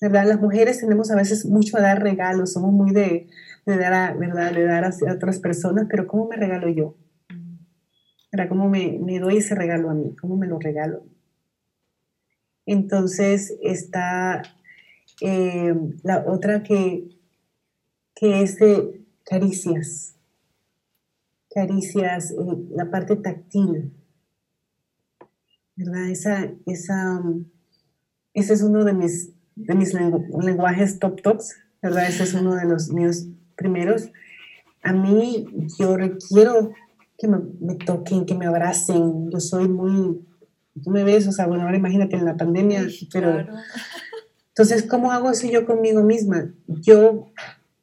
[0.01, 0.27] ¿Verdad?
[0.27, 3.29] Las mujeres tenemos a veces mucho a dar regalos, somos muy de,
[3.67, 4.53] dar, a, ¿verdad?
[4.53, 6.97] de dar a otras personas, pero ¿cómo me regalo yo?
[8.33, 8.49] ¿Verdad?
[8.49, 10.15] ¿Cómo me, me doy ese regalo a mí?
[10.21, 11.05] ¿Cómo me lo regalo?
[12.67, 14.43] Entonces está
[15.21, 17.09] eh, la otra que,
[18.15, 20.17] que es de caricias,
[21.55, 22.37] caricias, eh,
[22.71, 23.93] la parte táctil,
[25.77, 26.11] ¿verdad?
[26.11, 27.23] Esa, esa,
[28.35, 32.09] ese es uno de mis, de mis lenguajes top tops, ¿verdad?
[32.09, 33.27] Ese es uno de los míos
[33.57, 34.11] primeros.
[34.83, 35.47] A mí
[35.79, 36.73] yo requiero
[37.19, 39.31] que me, me toquen, que me abracen.
[39.31, 40.25] Yo soy muy,
[40.83, 43.47] tú me ves, o sea, bueno, ahora imagínate en la pandemia, pero
[44.49, 46.53] entonces, ¿cómo hago eso yo conmigo misma?
[46.67, 47.31] Yo,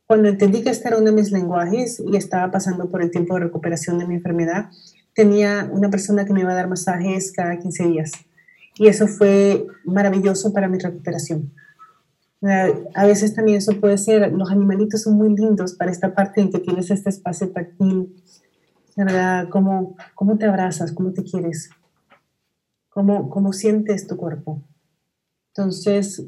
[0.08, 3.34] cuando entendí que este era uno de mis lenguajes y estaba pasando por el tiempo
[3.34, 4.70] de recuperación de mi enfermedad,
[5.14, 8.12] tenía una persona que me iba a dar masajes cada 15 días.
[8.76, 11.52] Y eso fue maravilloso para mi recuperación.
[12.94, 16.52] A veces también eso puede ser, los animalitos son muy lindos para esta parte en
[16.52, 18.16] que tienes este espacio táctil,
[18.96, 19.50] ¿verdad?
[19.50, 20.94] ¿Cómo, cómo te abrazas?
[20.94, 21.70] ¿Cómo te quieres?
[22.90, 24.64] ¿Cómo, ¿Cómo sientes tu cuerpo?
[25.50, 26.24] Entonces,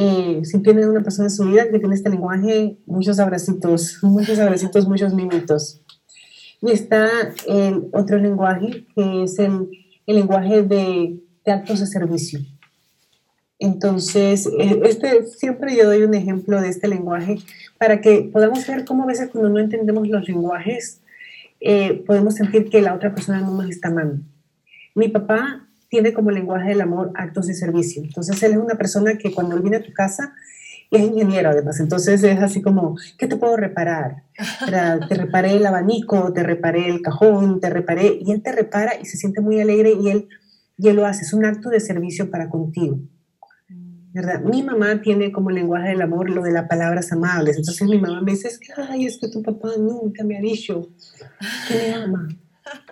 [0.00, 4.38] eh, si tiene una persona en su vida que tiene este lenguaje, muchos abracitos, muchos
[4.38, 5.80] abracitos, muchos mimitos.
[6.62, 7.08] Y está
[7.48, 9.68] el otro lenguaje, que es el,
[10.06, 12.38] el lenguaje de, de, actos de servicio.
[13.58, 17.38] Entonces, eh, este, siempre yo doy un ejemplo de este lenguaje
[17.76, 21.00] para que podamos ver cómo a veces cuando no entendemos los lenguajes,
[21.60, 24.22] eh, podemos sentir que la otra persona no nos está amando.
[24.94, 28.02] Mi papá tiene como lenguaje del amor actos de servicio.
[28.02, 30.34] Entonces él es una persona que cuando viene a tu casa,
[30.90, 34.22] es ingeniero además, entonces es así como, ¿qué te puedo reparar?
[35.08, 39.04] Te reparé el abanico, te reparé el cajón, te reparé, y él te repara y
[39.04, 40.28] se siente muy alegre y él,
[40.78, 43.00] y él lo hace, es un acto de servicio para contigo.
[44.14, 44.40] ¿verdad?
[44.40, 48.22] Mi mamá tiene como lenguaje del amor lo de las palabras amables, entonces mi mamá
[48.22, 50.88] me dice, ay, es que tu papá nunca me ha dicho
[51.68, 52.28] que me ama.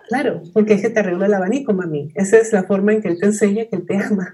[0.08, 2.12] Claro, porque es que te arreglo el abanico, mami.
[2.14, 4.32] Esa es la forma en que él te enseña que él te ama.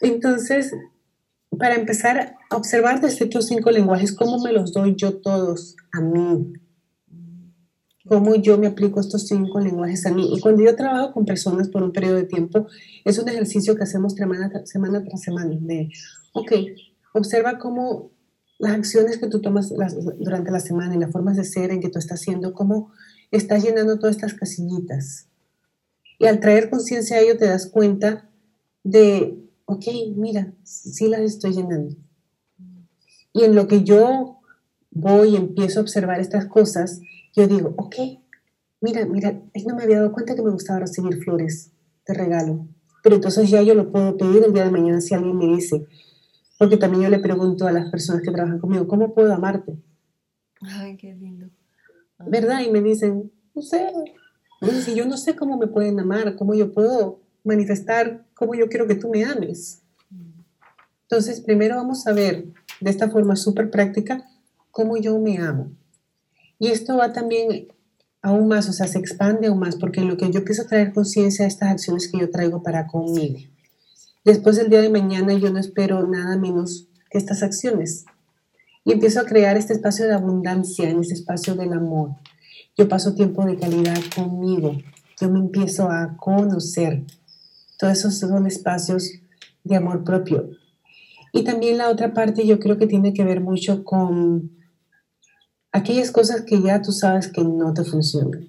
[0.00, 0.72] Entonces,
[1.58, 6.00] para empezar a observar desde estos cinco lenguajes, ¿cómo me los doy yo todos a
[6.00, 6.52] mí?
[8.08, 10.34] ¿Cómo yo me aplico estos cinco lenguajes a mí?
[10.34, 12.66] Y cuando yo trabajo con personas por un periodo de tiempo,
[13.04, 15.88] es un ejercicio que hacemos semana, semana tras semana, de,
[16.32, 16.52] ok,
[17.14, 18.10] observa cómo
[18.58, 19.72] las acciones que tú tomas
[20.18, 22.92] durante la semana y las formas de ser en que tú estás haciendo, cómo
[23.32, 25.28] estás llenando todas estas casillitas.
[26.18, 28.30] Y al traer conciencia a ello te das cuenta
[28.84, 29.84] de, ok,
[30.16, 31.96] mira, sí las estoy llenando.
[33.32, 34.40] Y en lo que yo
[34.90, 37.00] voy y empiezo a observar estas cosas,
[37.34, 37.96] yo digo, ok,
[38.80, 39.32] mira, mira,
[39.66, 41.72] no me había dado cuenta que me gustaba recibir flores
[42.06, 42.68] de regalo.
[43.02, 45.86] Pero entonces ya yo lo puedo pedir el día de mañana si alguien me dice,
[46.58, 49.76] porque también yo le pregunto a las personas que trabajan conmigo, ¿cómo puedo amarte?
[50.60, 51.48] Ay, qué lindo.
[52.26, 52.60] ¿Verdad?
[52.60, 53.88] Y me dicen, no sé.
[54.94, 58.94] yo no sé cómo me pueden amar, cómo yo puedo manifestar cómo yo quiero que
[58.94, 59.82] tú me ames.
[61.02, 62.46] Entonces, primero vamos a ver
[62.80, 64.24] de esta forma súper práctica
[64.70, 65.70] cómo yo me amo.
[66.58, 67.68] Y esto va también
[68.22, 71.44] aún más, o sea, se expande aún más, porque lo que yo empiezo traer conciencia
[71.44, 73.40] a estas acciones que yo traigo para conmigo.
[74.24, 78.04] Después del día de mañana yo no espero nada menos que estas acciones.
[78.84, 82.16] Y empiezo a crear este espacio de abundancia, en este espacio del amor.
[82.76, 84.76] Yo paso tiempo de calidad conmigo.
[85.20, 87.04] Yo me empiezo a conocer.
[87.78, 89.10] Todos esos son espacios
[89.64, 90.50] de amor propio.
[91.32, 94.50] Y también la otra parte yo creo que tiene que ver mucho con
[95.70, 98.48] aquellas cosas que ya tú sabes que no te funcionan.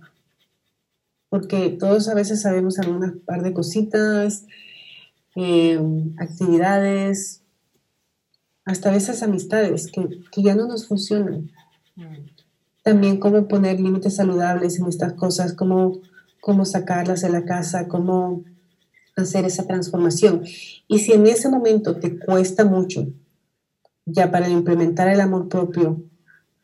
[1.30, 4.46] Porque todos a veces sabemos algunas par de cositas,
[5.36, 7.43] Em, actividades,
[8.66, 11.52] hasta veces amistades que, que, ya no nos funcionan.
[12.82, 16.02] También cómo poner límites saludables en estas cosas, cómo,
[16.42, 18.44] cómo sacarlas de la casa, cómo
[19.16, 20.44] hacer esa transformación.
[20.88, 23.08] Y si en ese momento te cuesta mucho,
[24.06, 26.04] ya para implementar el amor propio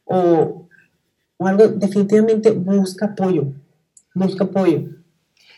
[0.06, 0.68] o,
[1.38, 3.54] o algo, definitivamente busca apoyo,
[4.14, 4.99] busca apoyo.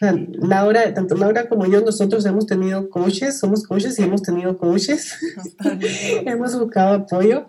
[0.02, 5.16] Laura, tanto Laura como yo, nosotros hemos tenido coaches, somos coaches y hemos tenido coaches,
[6.26, 7.46] hemos buscado apoyo.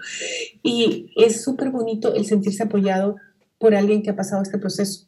[0.62, 3.16] Y es súper bonito el sentirse apoyado
[3.58, 5.06] por alguien que ha pasado este proceso.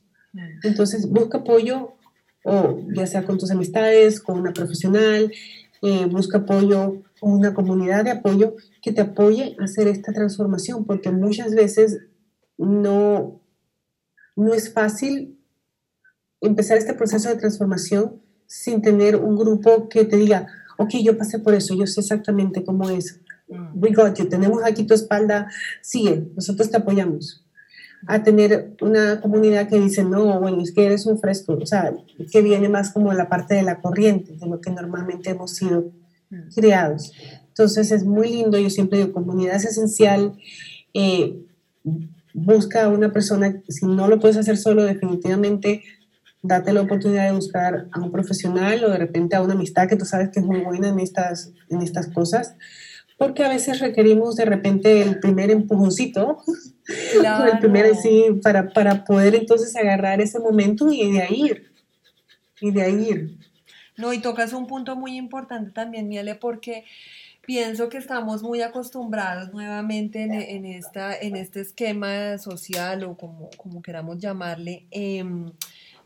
[0.63, 1.97] Entonces, busca apoyo,
[2.45, 5.31] o ya sea con tus amistades, con una profesional,
[5.83, 11.11] eh, busca apoyo una comunidad de apoyo que te apoye a hacer esta transformación, porque
[11.11, 11.99] muchas veces
[12.57, 13.41] no,
[14.35, 15.39] no es fácil
[16.47, 20.47] empezar este proceso de transformación sin tener un grupo que te diga,
[20.79, 23.21] ok, yo pasé por eso, yo sé exactamente cómo es.
[23.49, 23.83] Mm.
[23.83, 25.49] We got you, tenemos aquí tu espalda,
[25.83, 27.45] sigue, nosotros te apoyamos.
[28.07, 31.95] A tener una comunidad que dice, no, bueno, es que eres un fresco, o sea,
[32.31, 35.93] que viene más como la parte de la corriente, de lo que normalmente hemos sido
[36.31, 36.49] mm.
[36.55, 37.13] creados.
[37.49, 40.35] Entonces es muy lindo, yo siempre digo, comunidad es esencial.
[40.93, 41.39] Eh,
[42.35, 45.83] busca a una persona, si no lo puedes hacer solo, definitivamente
[46.45, 49.97] date la oportunidad de buscar a un profesional o de repente a una amistad que
[49.97, 52.55] tú sabes que es muy buena en estas, en estas cosas,
[53.17, 56.43] porque a veces requerimos de repente el primer empujoncito,
[57.51, 61.73] el primer sí, para, para poder entonces agarrar ese momento y de ahí ir,
[62.61, 63.39] y de ahí ir.
[63.97, 66.85] No, y tocas un punto muy importante también, Miele, porque
[67.47, 73.81] pienso que estamos muy acostumbrados nuevamente en, esta, en este esquema social o como, como
[73.81, 74.85] queramos llamarle.
[74.91, 75.25] Eh,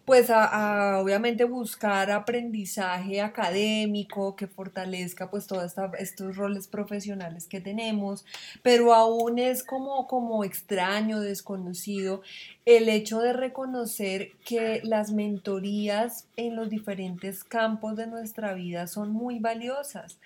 [0.09, 8.25] pues a, obviamente buscar aprendizaje académico que fortalezca pues todos estos roles profesionales que tenemos,
[8.63, 12.23] pero aún es como, como extraño, desconocido
[12.65, 19.13] el hecho de reconocer que las mentorías en los diferentes campos de nuestra vida son
[19.13, 20.19] muy valiosas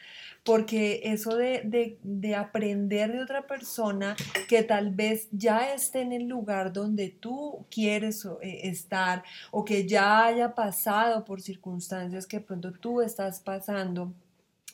[0.45, 4.16] porque eso de, aprender de otra persona
[4.49, 9.86] que tal vez ya esté en el lugar donde tú quieres eh, estar o que
[9.86, 14.12] ya haya pasado por circunstancias que pronto tú estás pasando,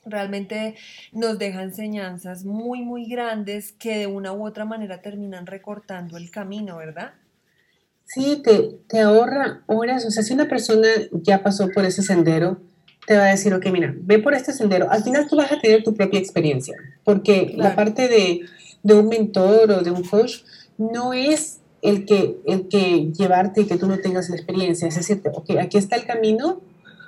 [0.06, 0.76] realmente
[1.12, 6.30] nos deja enseñanzas muy, muy grandes que de una u otra manera terminan recortando el
[6.30, 7.12] camino, ¿verdad?
[8.04, 10.06] Sí, te, te ahorra horas.
[10.06, 12.58] O sea, si una persona ya pasó por ese sendero,
[13.08, 14.90] te va a decir, ok, mira, ve por este sendero.
[14.90, 18.42] Al final tú vas a tener tu propia experiencia, porque la parte de,
[18.82, 20.42] de, un mentor o de un coach
[20.76, 24.86] no es el que, el que llevarte y que tú no tengas la experiencia.
[24.86, 26.60] Es decir, ok, aquí está el camino,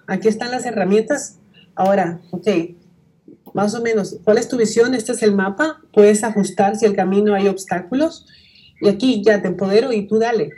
[0.06, 1.36] aquí están las herramientas.
[1.74, 2.48] Ahora, ok,
[3.52, 4.94] más o menos, ¿cuál es tu visión?
[4.94, 5.82] Este es el mapa.
[5.92, 8.24] Puedes ajustar si el camino hay obstáculos.
[8.80, 10.48] Y aquí ya te empodero y tú dale.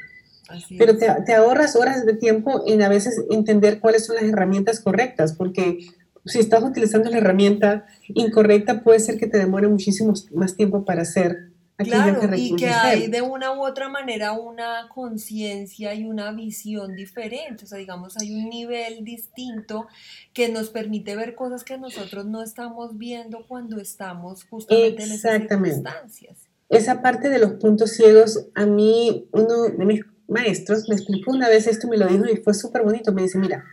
[0.79, 4.81] Pero te, te, ahorras horas de tiempo en a veces entender cuáles son las herramientas
[4.81, 5.79] correctas, porque
[6.25, 11.03] si estás utilizando la herramienta incorrecta, puede ser que te demore muchísimo más tiempo para
[11.03, 11.53] hacer
[11.85, 17.65] Claro, y que hay de una u otra manera una conciencia y una visión diferente,
[17.65, 19.87] o sea, digamos, hay un nivel distinto
[20.33, 25.41] que nos permite ver cosas que nosotros no estamos viendo cuando estamos justamente en esas
[25.41, 26.49] circunstancias.
[26.69, 31.49] Esa parte de los puntos ciegos, a mí uno de mis maestros me explicó una
[31.49, 33.65] vez esto, me lo dijo y fue súper bonito, me dice, mira,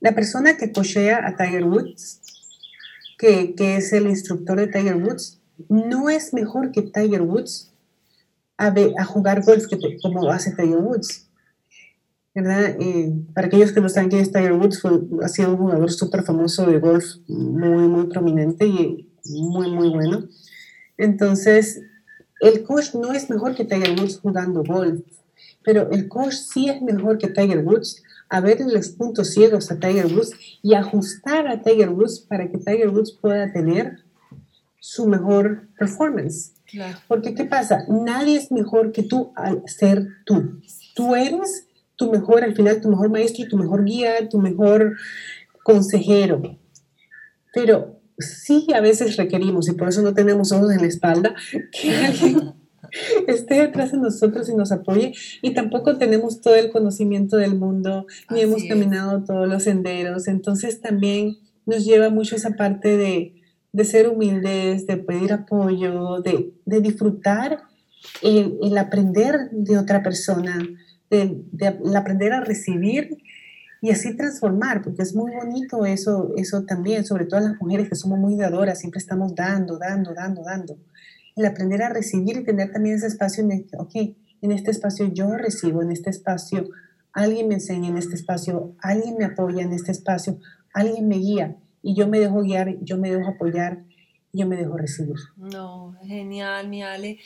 [0.00, 2.20] la persona que cochea a Tiger Woods,
[3.18, 7.72] que, es el instructor de Tiger Woods, no es mejor que Tiger Woods
[8.56, 8.72] a,
[9.04, 9.64] jugar golf
[10.02, 11.28] como hace Tiger Woods.
[12.34, 12.76] ¿verdad?
[12.80, 14.80] Eh, para aquellos que no saben quién es Tiger Woods,
[15.22, 20.28] ha sido un jugador súper famoso de golf, muy, muy prominente y muy, muy bueno.
[20.96, 21.80] Entonces,
[22.40, 25.00] el coach no es mejor que Tiger Woods jugando golf,
[25.68, 29.78] pero el coach sí es mejor que Tiger Woods a ver los puntos ciegos a
[29.78, 30.30] Tiger Woods
[30.62, 33.98] y ajustar a Tiger Woods para que Tiger Woods pueda tener
[34.80, 36.54] su mejor performance.
[37.06, 37.84] Porque ¿qué pasa?
[37.86, 40.58] Nadie es mejor que tú al ser tú.
[40.94, 41.66] Tú eres
[41.96, 44.96] tu mejor, al final, tu mejor maestro, tu mejor guía, tu mejor
[45.64, 46.40] consejero.
[47.52, 51.34] Pero sí a veces requerimos, y por eso no tenemos ojos en la espalda,
[51.78, 52.54] que alguien
[53.26, 55.12] esté detrás de nosotros y nos apoye.
[55.42, 60.28] Y tampoco tenemos todo el conocimiento del mundo, ni hemos caminado todos los senderos.
[60.28, 63.38] Entonces también nos lleva mucho esa parte de,
[63.72, 67.62] de ser humildes, de pedir apoyo, de, disfrutar
[68.22, 70.58] el, aprender de otra persona,
[71.10, 71.44] de,
[71.96, 73.18] aprender a recibir
[73.80, 77.94] y así transformar, porque es muy bonito eso, eso también, sobre todo las mujeres que
[77.94, 80.76] somos muy dadoras, siempre estamos dando, dando, dando, dando.
[81.46, 83.94] Aprender a recibir y tener también ese espacio en el ok,
[84.42, 86.68] en este espacio yo recibo, en este espacio
[87.12, 90.38] alguien me enseña, en este espacio alguien me apoya, en este espacio
[90.72, 93.84] alguien me guía y yo me dejo guiar, yo me dejo apoyar,
[94.32, 95.16] yo me dejo recibir.
[95.36, 97.18] No, genial, mi Ale.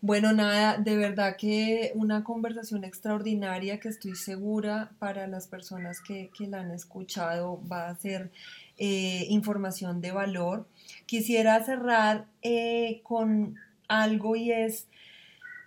[0.00, 6.30] Bueno, nada, de verdad que una conversación extraordinaria que estoy segura para las personas que,
[6.40, 8.30] la han escuchado va a ser
[8.78, 10.66] eh, información de valor.
[11.06, 13.56] Quisiera cerrar eh, con
[13.88, 14.88] algo y es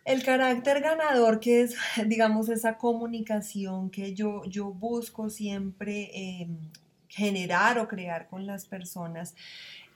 [0.05, 1.75] el carácter ganador, que es,
[2.07, 6.57] digamos, esa comunicación que yo, yo busco siempre em,
[7.09, 9.35] generar o crear con las personas,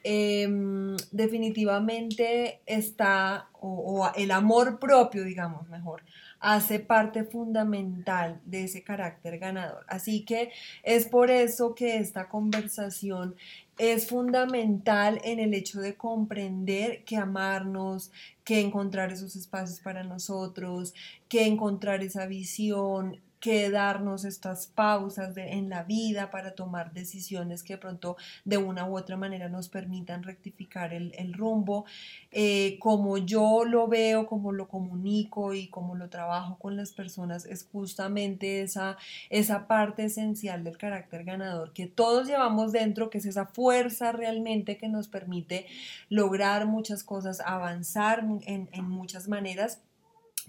[0.03, 6.03] em, definitivamente está, o, el amor propio, digamos mejor,
[6.39, 9.85] hace parte fundamental de ese carácter ganador.
[9.87, 10.51] Así que
[10.83, 13.35] es por eso que esta conversación
[13.77, 18.11] es fundamental en el hecho de comprender que amarnos,
[18.43, 20.93] que encontrar esos espacios para nosotros,
[21.29, 27.77] que encontrar esa visión, que darnos estas pausas en la vida para tomar decisiones que
[27.77, 31.85] pronto de una u otra manera nos permitan rectificar el, rumbo.
[32.31, 37.45] Eh, como yo lo veo, como lo comunico y como lo trabajo con las personas,
[37.45, 38.97] es justamente esa,
[39.29, 44.77] esa parte esencial del carácter ganador que todos llevamos dentro, que es esa fuerza realmente
[44.77, 45.65] que nos permite
[46.09, 49.81] lograr muchas cosas, avanzar en muchas maneras,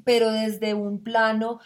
[0.04, 1.60] pero desde un plano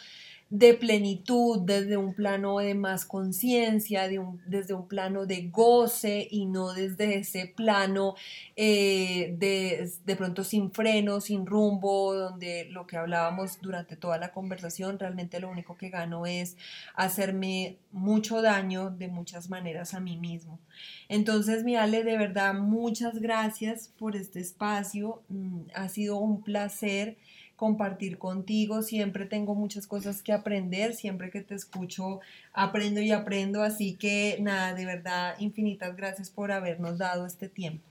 [0.50, 6.46] de plenitud, desde un plano de más conciencia, de desde un plano de goce y
[6.46, 8.14] no desde ese plano
[8.54, 14.32] eh, de, de pronto sin freno, sin rumbo, donde lo que hablábamos durante toda la
[14.32, 16.56] conversación, realmente lo único que gano es
[16.94, 20.60] hacerme mucho daño de muchas maneras a mí mismo.
[21.08, 25.22] Entonces, mi Ale, de verdad, muchas gracias por este espacio.
[25.28, 27.16] Mm, ha sido un placer
[27.56, 28.82] compartir contigo.
[28.82, 32.20] Siempre tengo muchas cosas que aprender, siempre que te escucho
[32.52, 37.84] aprendo y aprendo, así que nada, de verdad, infinitas gracias por habernos dado este tiempo.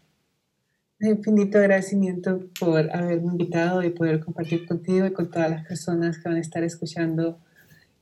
[0.99, 6.29] Infinito agradecimiento por haberme invitado y poder compartir contigo y con todas las personas que
[6.29, 7.39] van a estar escuchando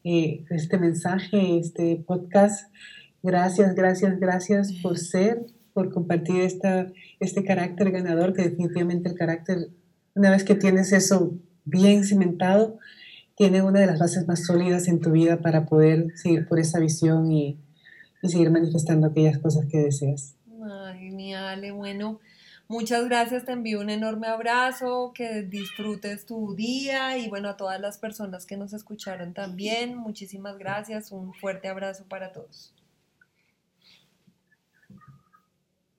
[0.04, 2.72] eh, este mensaje, este podcast.
[3.24, 9.70] Gracias, gracias, gracias por ser, por compartir esta, este carácter ganador, que definitivamente el carácter,
[10.14, 12.80] una vez que tienes eso bien cimentado,
[13.36, 16.80] tiene una de las bases más sólidas en tu vida para poder seguir por esa
[16.80, 17.58] visión y,
[18.24, 20.36] seguir manifestando aquellas cosas que deseas.
[20.64, 22.20] Ay, mi Ale, bueno,
[22.68, 27.82] muchas gracias, te envío un enorme abrazo, que disfrutes tu día y bueno, a todas
[27.82, 32.76] las personas que nos escucharon también, muchísimas gracias, un fuerte abrazo para todos.